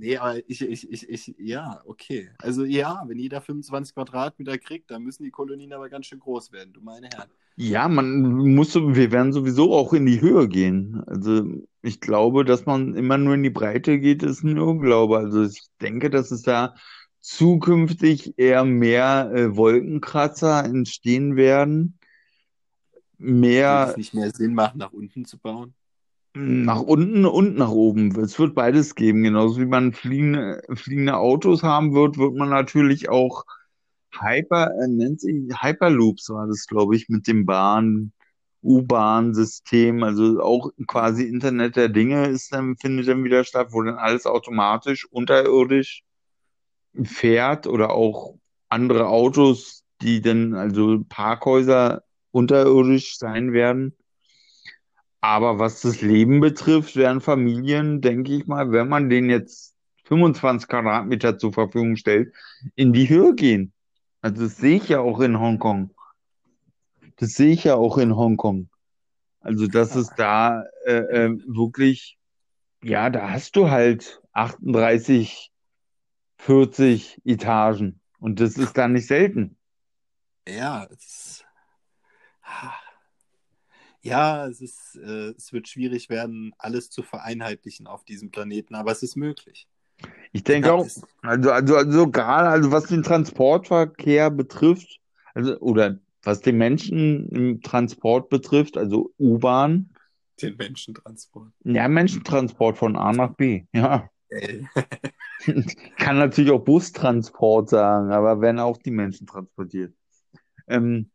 [0.00, 2.30] Nee, aber ich, ich, ich, ich, ja, okay.
[2.38, 6.52] Also ja, wenn jeder 25 Quadratmeter kriegt, dann müssen die Kolonien aber ganz schön groß
[6.52, 7.28] werden, du meine Herren.
[7.56, 8.22] Ja, man
[8.54, 11.02] muss, wir werden sowieso auch in die Höhe gehen.
[11.06, 11.44] Also
[11.82, 15.18] ich glaube, dass man immer nur in die Breite geht, ist ein Irrglaube.
[15.18, 16.74] Also ich denke, dass es da
[17.20, 21.98] zukünftig eher mehr äh, Wolkenkratzer entstehen werden,
[23.18, 25.74] mehr es nicht mehr Sinn machen, nach unten zu bauen?
[26.34, 28.16] nach unten und nach oben.
[28.20, 29.24] Es wird beides geben.
[29.24, 33.44] Genauso wie man fliegende, fliegende Autos haben wird, wird man natürlich auch
[34.18, 38.12] Hyper, äh, nennt sich Hyperloops war das, glaube ich, mit dem Bahn,
[38.62, 43.96] U-Bahn-System, also auch quasi Internet der Dinge ist dann, findet dann wieder statt, wo dann
[43.96, 46.02] alles automatisch unterirdisch
[47.04, 48.34] fährt oder auch
[48.68, 53.96] andere Autos, die dann, also Parkhäuser unterirdisch sein werden.
[55.20, 59.74] Aber was das Leben betrifft, werden Familien, denke ich mal, wenn man denen jetzt
[60.04, 62.34] 25 Quadratmeter zur Verfügung stellt,
[62.74, 63.72] in die Höhe gehen.
[64.22, 65.94] Also das sehe ich ja auch in Hongkong.
[67.16, 68.70] Das sehe ich ja auch in Hongkong.
[69.40, 72.18] Also dass es da äh, äh, wirklich,
[72.82, 75.49] ja, da hast du halt 38,
[76.40, 78.00] 40 Etagen.
[78.18, 79.56] Und das ist da nicht selten.
[80.46, 81.44] Ja, es ist,
[84.02, 88.92] ja, es ist, äh, es wird schwierig werden, alles zu vereinheitlichen auf diesem Planeten, aber
[88.92, 89.68] es ist möglich.
[90.32, 90.86] Ich denke Ja, auch,
[91.22, 95.00] also, also, also gerade, also was den Transportverkehr betrifft,
[95.34, 99.90] also, oder was den Menschen im Transport betrifft, also U-Bahn,
[100.42, 101.52] Den Menschentransport.
[101.64, 104.10] ja, Menschentransport von A nach B, ja.
[105.96, 109.94] Kann natürlich auch Bustransport sagen, aber werden auch die Menschen transportiert.
[110.66, 111.10] Ähm,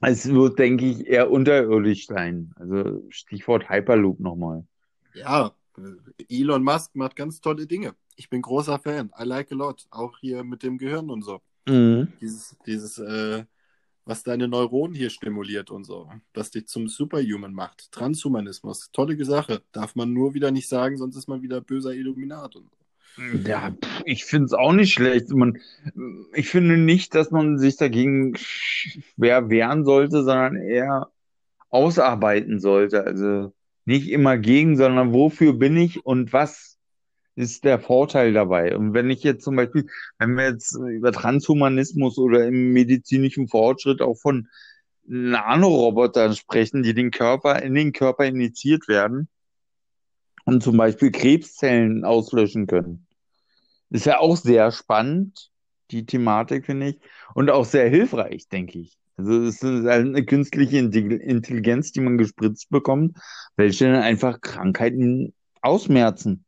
[0.00, 2.52] es wird, denke ich, eher unterirdisch sein.
[2.56, 4.66] Also Stichwort Hyperloop nochmal.
[5.14, 5.52] Ja,
[6.28, 7.94] Elon Musk macht ganz tolle Dinge.
[8.16, 9.10] Ich bin großer Fan.
[9.18, 9.86] I like a lot.
[9.90, 11.40] Auch hier mit dem Gehirn und so.
[11.66, 12.12] Mhm.
[12.20, 13.44] Dieses, dieses, äh,
[14.04, 16.10] was deine Neuronen hier stimuliert und so.
[16.32, 17.90] Was dich zum Superhuman macht.
[17.92, 18.90] Transhumanismus.
[18.92, 19.62] Tolle Sache.
[19.72, 22.85] Darf man nur wieder nicht sagen, sonst ist man wieder böser Illuminat und so.
[23.44, 25.30] Ja, ich finde es auch nicht schlecht.
[25.30, 25.58] Man,
[26.34, 31.08] ich finde nicht, dass man sich dagegen schwer wehren sollte, sondern eher
[31.70, 33.04] ausarbeiten sollte.
[33.04, 33.54] Also
[33.86, 36.76] nicht immer gegen, sondern wofür bin ich und was
[37.36, 38.76] ist der Vorteil dabei?
[38.76, 39.86] Und wenn ich jetzt zum Beispiel,
[40.18, 44.48] wenn wir jetzt über Transhumanismus oder im medizinischen Fortschritt auch von
[45.04, 49.28] Nanorobotern sprechen, die den Körper in den Körper injiziert werden
[50.44, 53.05] und zum Beispiel Krebszellen auslöschen können.
[53.90, 55.50] Ist ja auch sehr spannend,
[55.90, 56.98] die Thematik, finde ich.
[57.34, 58.98] Und auch sehr hilfreich, denke ich.
[59.16, 63.16] Also es ist halt eine künstliche Intelli- Intelligenz, die man gespritzt bekommt,
[63.56, 66.44] welche dann einfach Krankheiten ausmerzen.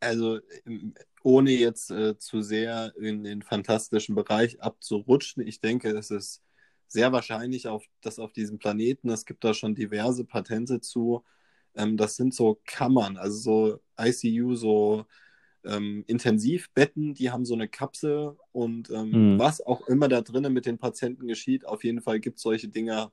[0.00, 6.10] Also, ähm, ohne jetzt äh, zu sehr in den fantastischen Bereich abzurutschen, ich denke, es
[6.10, 6.42] ist
[6.88, 11.22] sehr wahrscheinlich, auf, dass auf diesem Planeten, es gibt da schon diverse Patente zu,
[11.74, 15.04] ähm, das sind so Kammern, also so ICU, so
[15.64, 19.36] ähm, Intensivbetten, die haben so eine Kapsel und ähm, Mhm.
[19.36, 22.68] was auch immer da drinnen mit den Patienten geschieht, auf jeden Fall gibt es solche
[22.68, 23.12] Dinger,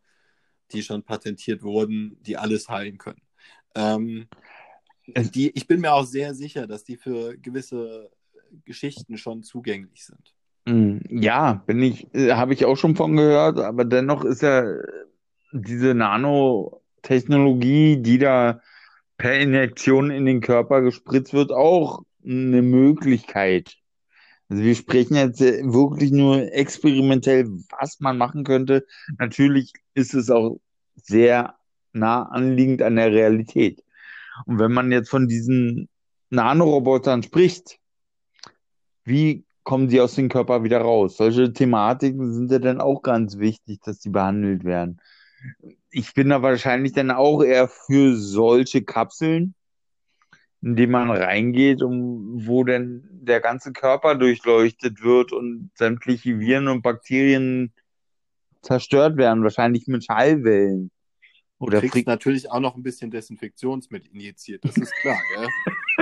[0.71, 3.21] die schon patentiert wurden, die alles heilen können.
[3.75, 4.27] Ähm,
[5.07, 8.11] die, ich bin mir auch sehr sicher, dass die für gewisse
[8.65, 10.33] Geschichten schon zugänglich sind.
[10.65, 14.63] Mm, Ja, bin ich, äh, habe ich auch schon von gehört, aber dennoch ist ja
[15.51, 18.61] diese Nanotechnologie, die da
[19.17, 23.77] per Injektion in den Körper gespritzt wird, auch eine Möglichkeit.
[24.49, 27.47] Also wir sprechen jetzt wirklich nur experimentell,
[27.79, 28.85] was man machen könnte.
[29.17, 30.59] Natürlich ist es auch
[30.95, 31.55] sehr
[31.93, 33.83] nah anliegend an der Realität.
[34.45, 35.89] Und wenn man jetzt von diesen
[36.29, 37.79] Nanorobotern spricht,
[39.03, 41.17] wie kommen sie aus dem Körper wieder raus?
[41.17, 45.01] Solche Thematiken sind ja dann auch ganz wichtig, dass die behandelt werden.
[45.89, 49.55] Ich bin da wahrscheinlich dann auch eher für solche Kapseln,
[50.61, 56.67] in die man reingeht, um, wo dann der ganze Körper durchleuchtet wird und sämtliche Viren
[56.67, 57.73] und Bakterien
[58.61, 60.91] zerstört werden, wahrscheinlich mit Schallwellen.
[61.59, 65.47] Oder du kriegst natürlich auch noch ein bisschen Desinfektionsmittel injiziert, das ist klar, gell?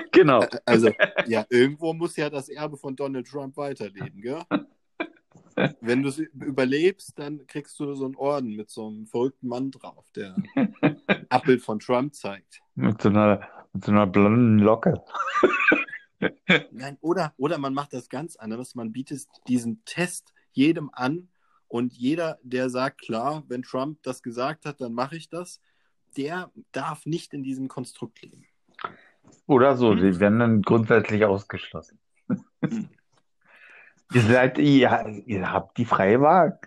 [0.12, 0.46] genau.
[0.66, 0.92] Also,
[1.28, 4.42] ja, irgendwo muss ja das Erbe von Donald Trump weiterleben, gell?
[5.80, 9.72] Wenn du es überlebst, dann kriegst du so einen Orden mit so einem verrückten Mann
[9.72, 10.36] drauf, der
[11.30, 12.62] Abbild von Trump zeigt.
[12.76, 15.04] Mit so einer, mit so einer blonden Locke.
[16.72, 18.74] Nein, oder, oder man macht das ganz anders.
[18.74, 21.28] Man bietet diesen Test jedem an
[21.68, 25.60] und jeder, der sagt, klar, wenn Trump das gesagt hat, dann mache ich das,
[26.16, 28.46] der darf nicht in diesem Konstrukt leben.
[29.46, 29.98] Oder so, hm.
[29.98, 32.00] die werden dann grundsätzlich ausgeschlossen.
[32.28, 32.90] Hm.
[34.14, 36.60] Ihr seid, ihr, ihr habt die freie Wahl.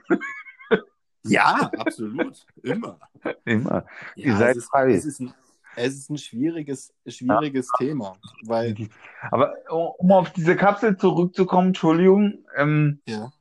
[1.22, 2.44] Ja, absolut.
[2.62, 2.98] Immer.
[3.44, 3.86] Immer.
[4.16, 4.92] Ja, ihr seid es ist, frei.
[4.92, 5.32] Es ist ein,
[5.78, 7.86] es ist ein schwieriges, schwieriges ja.
[7.86, 8.16] Thema.
[8.44, 8.88] Weil...
[9.30, 13.32] Aber um auf diese Kapsel zurückzukommen, Entschuldigung, ähm, ja.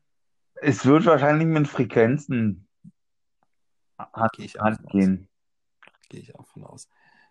[0.56, 2.68] es wird wahrscheinlich mit Frequenzen
[4.34, 5.28] Gehe Hand gehen.
[6.10, 6.88] Gehe ich auch von aus.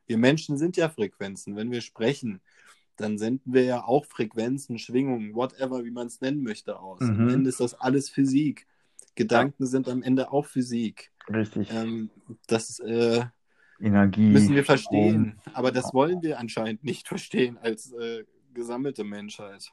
[0.06, 1.56] Wir Menschen sind ja Frequenzen.
[1.56, 2.40] Wenn wir sprechen,
[2.96, 7.00] dann senden wir ja auch Frequenzen, Schwingungen, whatever, wie man es nennen möchte, aus.
[7.00, 7.20] Mhm.
[7.20, 8.66] Am Ende ist das alles Physik.
[9.14, 9.66] Gedanken ja.
[9.68, 11.12] sind am Ende auch Physik.
[11.28, 11.72] Richtig.
[11.72, 12.10] Ähm,
[12.46, 13.24] das äh,
[13.80, 14.30] Energie.
[14.30, 15.38] Müssen wir verstehen.
[15.52, 18.24] Aber das wollen wir anscheinend nicht verstehen als äh,
[18.54, 19.72] gesammelte Menschheit.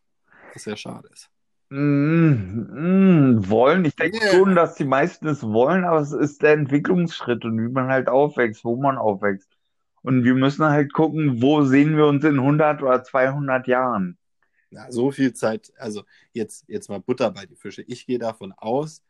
[0.54, 1.30] Was sehr schade ist.
[1.70, 3.86] Mm, mm, wollen.
[3.86, 4.32] Ich denke yeah.
[4.32, 8.10] schon, dass die meisten es wollen, aber es ist der Entwicklungsschritt und wie man halt
[8.10, 9.50] aufwächst, wo man aufwächst.
[10.04, 14.18] Und wir müssen halt gucken, wo sehen wir uns in 100 oder 200 Jahren.
[14.70, 17.84] Ja, so viel Zeit, also jetzt, jetzt mal Butter bei die Fische.
[17.84, 19.02] Ich gehe davon aus,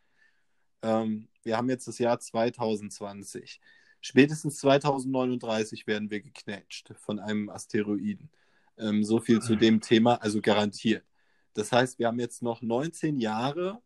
[0.83, 3.59] ähm, wir haben jetzt das Jahr 2020.
[4.05, 8.29] Spätestens 2039 werden wir geknetscht von einem Asteroiden.
[8.77, 11.05] Ähm, so viel zu dem Thema, also garantiert.
[11.53, 13.81] Das heißt, wir haben jetzt noch 19 Jahre,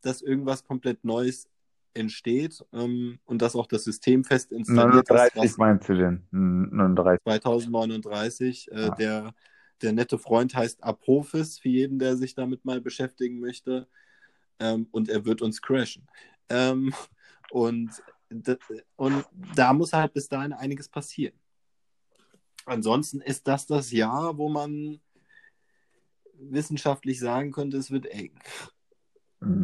[0.00, 1.46] dass irgendwas komplett Neues
[1.92, 5.58] entsteht ähm, und dass auch das System fest installiert 39 ist.
[5.58, 6.26] meinst du denn?
[6.30, 7.22] 39.
[7.24, 8.72] 2039.
[8.72, 8.94] Äh, ja.
[8.94, 9.34] der,
[9.82, 13.88] der nette Freund heißt Apophis, für jeden, der sich damit mal beschäftigen möchte.
[14.58, 16.08] Ähm, und er wird uns crashen.
[16.48, 16.94] Ähm,
[17.50, 17.90] und,
[18.96, 21.38] und da muss halt bis dahin einiges passieren.
[22.66, 25.00] Ansonsten ist das das Jahr, wo man
[26.38, 28.32] wissenschaftlich sagen könnte, es wird eng.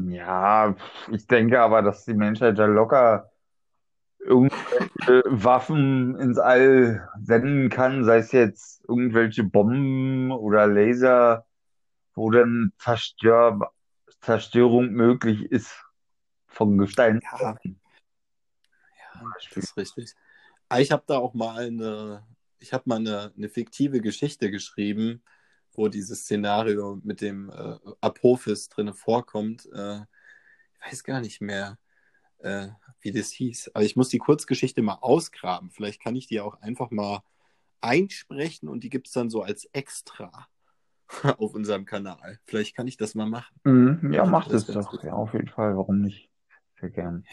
[0.08, 0.76] Ja,
[1.10, 3.30] ich denke aber, dass die Menschheit da locker
[4.18, 11.46] irgendwelche Waffen ins All senden kann, sei es jetzt irgendwelche Bomben oder Laser,
[12.14, 13.72] wo dann Zerstör
[14.20, 15.82] Zerstörung möglich ist
[16.46, 17.20] von Gestein.
[17.22, 17.72] Ja, ja
[19.54, 20.14] das ist richtig.
[20.68, 22.24] Ah, ich habe da auch mal eine,
[22.58, 25.22] ich habe mal eine, eine fiktive Geschichte geschrieben,
[25.72, 29.68] wo dieses Szenario mit dem äh, Apophis drin vorkommt.
[29.72, 30.00] Äh,
[30.74, 31.78] ich weiß gar nicht mehr,
[32.38, 32.68] äh,
[33.00, 33.72] wie das hieß.
[33.74, 35.70] Aber ich muss die Kurzgeschichte mal ausgraben.
[35.70, 37.22] Vielleicht kann ich die auch einfach mal
[37.80, 40.46] einsprechen und die gibt es dann so als extra
[41.38, 42.38] auf unserem Kanal.
[42.44, 43.54] Vielleicht kann ich das mal machen.
[43.64, 45.02] Mhm, ja, mach das, das doch.
[45.02, 45.76] Ja, auf jeden Fall.
[45.76, 46.29] Warum nicht?
[46.80, 47.24] Sehr gern.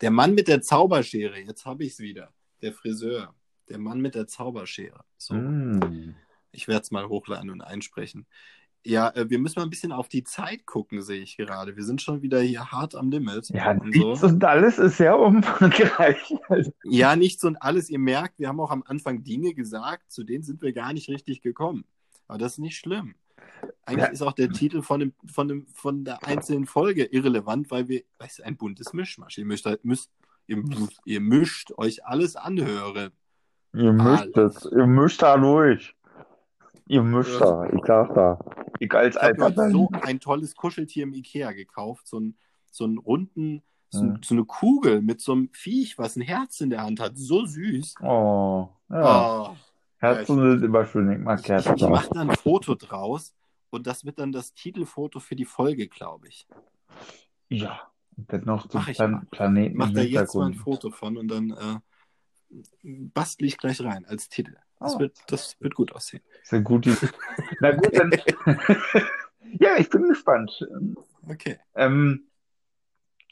[0.00, 1.38] Der Mann mit der Zauberschere.
[1.38, 2.32] Jetzt habe ich es wieder.
[2.62, 3.34] Der Friseur.
[3.68, 5.04] Der Mann mit der Zauberschere.
[5.16, 5.34] So.
[5.34, 6.14] Mm.
[6.52, 8.26] Ich werde es mal hochladen und einsprechen.
[8.84, 11.76] Ja, äh, wir müssen mal ein bisschen auf die Zeit gucken, sehe ich gerade.
[11.76, 13.48] Wir sind schon wieder hier hart am Limit.
[13.50, 14.26] Ja, und nichts so.
[14.26, 16.34] und alles ist sehr umfangreich.
[16.84, 17.90] Ja, nichts und alles.
[17.90, 21.08] Ihr merkt, wir haben auch am Anfang Dinge gesagt, zu denen sind wir gar nicht
[21.08, 21.84] richtig gekommen.
[22.26, 23.14] Aber das ist nicht schlimm.
[23.84, 24.12] Eigentlich ja.
[24.12, 28.02] ist auch der Titel von, dem, von, dem, von der einzelnen Folge irrelevant, weil wir,
[28.24, 29.38] ist ein buntes Mischmasch.
[29.38, 30.10] Ihr müsst, müsst
[30.46, 30.62] ihr,
[31.04, 33.10] ihr mischt euch alles anhören.
[33.74, 35.94] Ihr mischt es, ihr mischt da durch.
[36.86, 38.38] Ihr mischt da, ich sag da.
[38.78, 42.36] Ich als ich habe so ein tolles Kuscheltier im Ikea gekauft, so, ein,
[42.70, 44.18] so einen runden, so, hm.
[44.22, 47.12] so, eine Kugel mit so einem Viech, was ein Herz in der Hand hat.
[47.16, 47.94] So süß.
[48.02, 49.50] Oh, ja.
[49.50, 49.56] Oh.
[50.02, 51.76] Ja, sind immer schön, ich mag Herzen.
[51.76, 53.34] Ich, ich mache da ein Foto draus
[53.70, 56.46] und das wird dann das Titelfoto für die Folge, glaube ich.
[57.48, 59.72] Ja, dann noch zum Plan Planeten.
[59.72, 61.78] Ich mache da jetzt mal ein Foto von und dann äh,
[62.82, 64.56] bastle ich gleich rein als Titel.
[64.80, 64.98] Das, Oh.
[64.98, 66.24] wird, das wird gut aussehen.
[66.42, 66.88] Sehr gut.
[67.60, 68.10] Na gut, dann.
[69.60, 70.66] ja, ich bin gespannt.
[71.28, 71.60] Okay.
[71.76, 72.24] Ähm,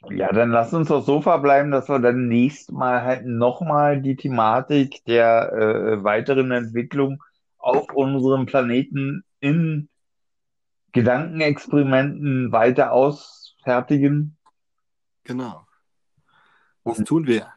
[0.08, 4.16] ja, dann lass uns doch so verbleiben, dass wir dann nächstes Mal halt nochmal die
[4.16, 7.22] Thematik der äh, weiteren Entwicklung
[7.58, 9.88] auf unserem Planeten in
[10.92, 14.36] Gedankenexperimenten weiter ausfertigen.
[15.24, 15.66] Genau.
[16.84, 17.52] Das tun wir.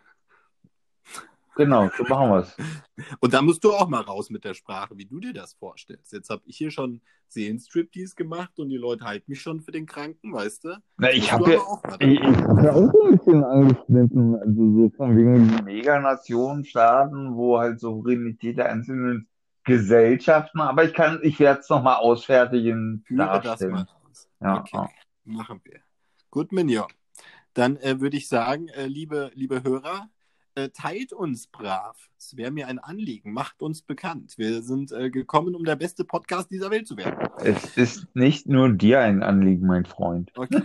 [1.56, 2.58] Genau, so machen wir es.
[3.20, 6.12] Und da musst du auch mal raus mit der Sprache, wie du dir das vorstellst.
[6.12, 9.86] Jetzt habe ich hier schon Seelenstriptease gemacht und die Leute halten mich schon für den
[9.86, 10.82] Kranken, weißt du?
[10.98, 14.74] Na, ich habe ja, auch ich, ich hab ja auch so ein bisschen angeschnitten, also
[14.74, 19.28] so von wegen Meganationen, Staaten, wo halt Souveränität der einzelnen
[19.64, 23.72] Gesellschaften, aber ich kann, ich werde es nochmal ausfertigen, Führe das darstellen.
[23.72, 24.30] mal aus.
[24.42, 24.88] Ja, okay,
[25.24, 25.80] machen wir.
[26.30, 26.88] Gut, Mignon.
[27.54, 30.10] Dann äh, würde ich sagen, äh, liebe, liebe Hörer,
[30.70, 32.10] teilt uns brav.
[32.18, 33.34] Es wäre mir ein Anliegen.
[33.34, 34.36] Macht uns bekannt.
[34.38, 37.28] Wir sind äh, gekommen, um der beste Podcast dieser Welt zu werden.
[37.40, 40.32] Es ist nicht nur dir ein Anliegen, mein Freund.
[40.36, 40.62] Okay.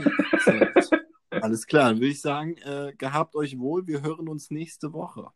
[1.31, 3.87] Alles klar, dann würde ich sagen, äh, gehabt euch wohl.
[3.87, 5.29] Wir hören uns nächste Woche.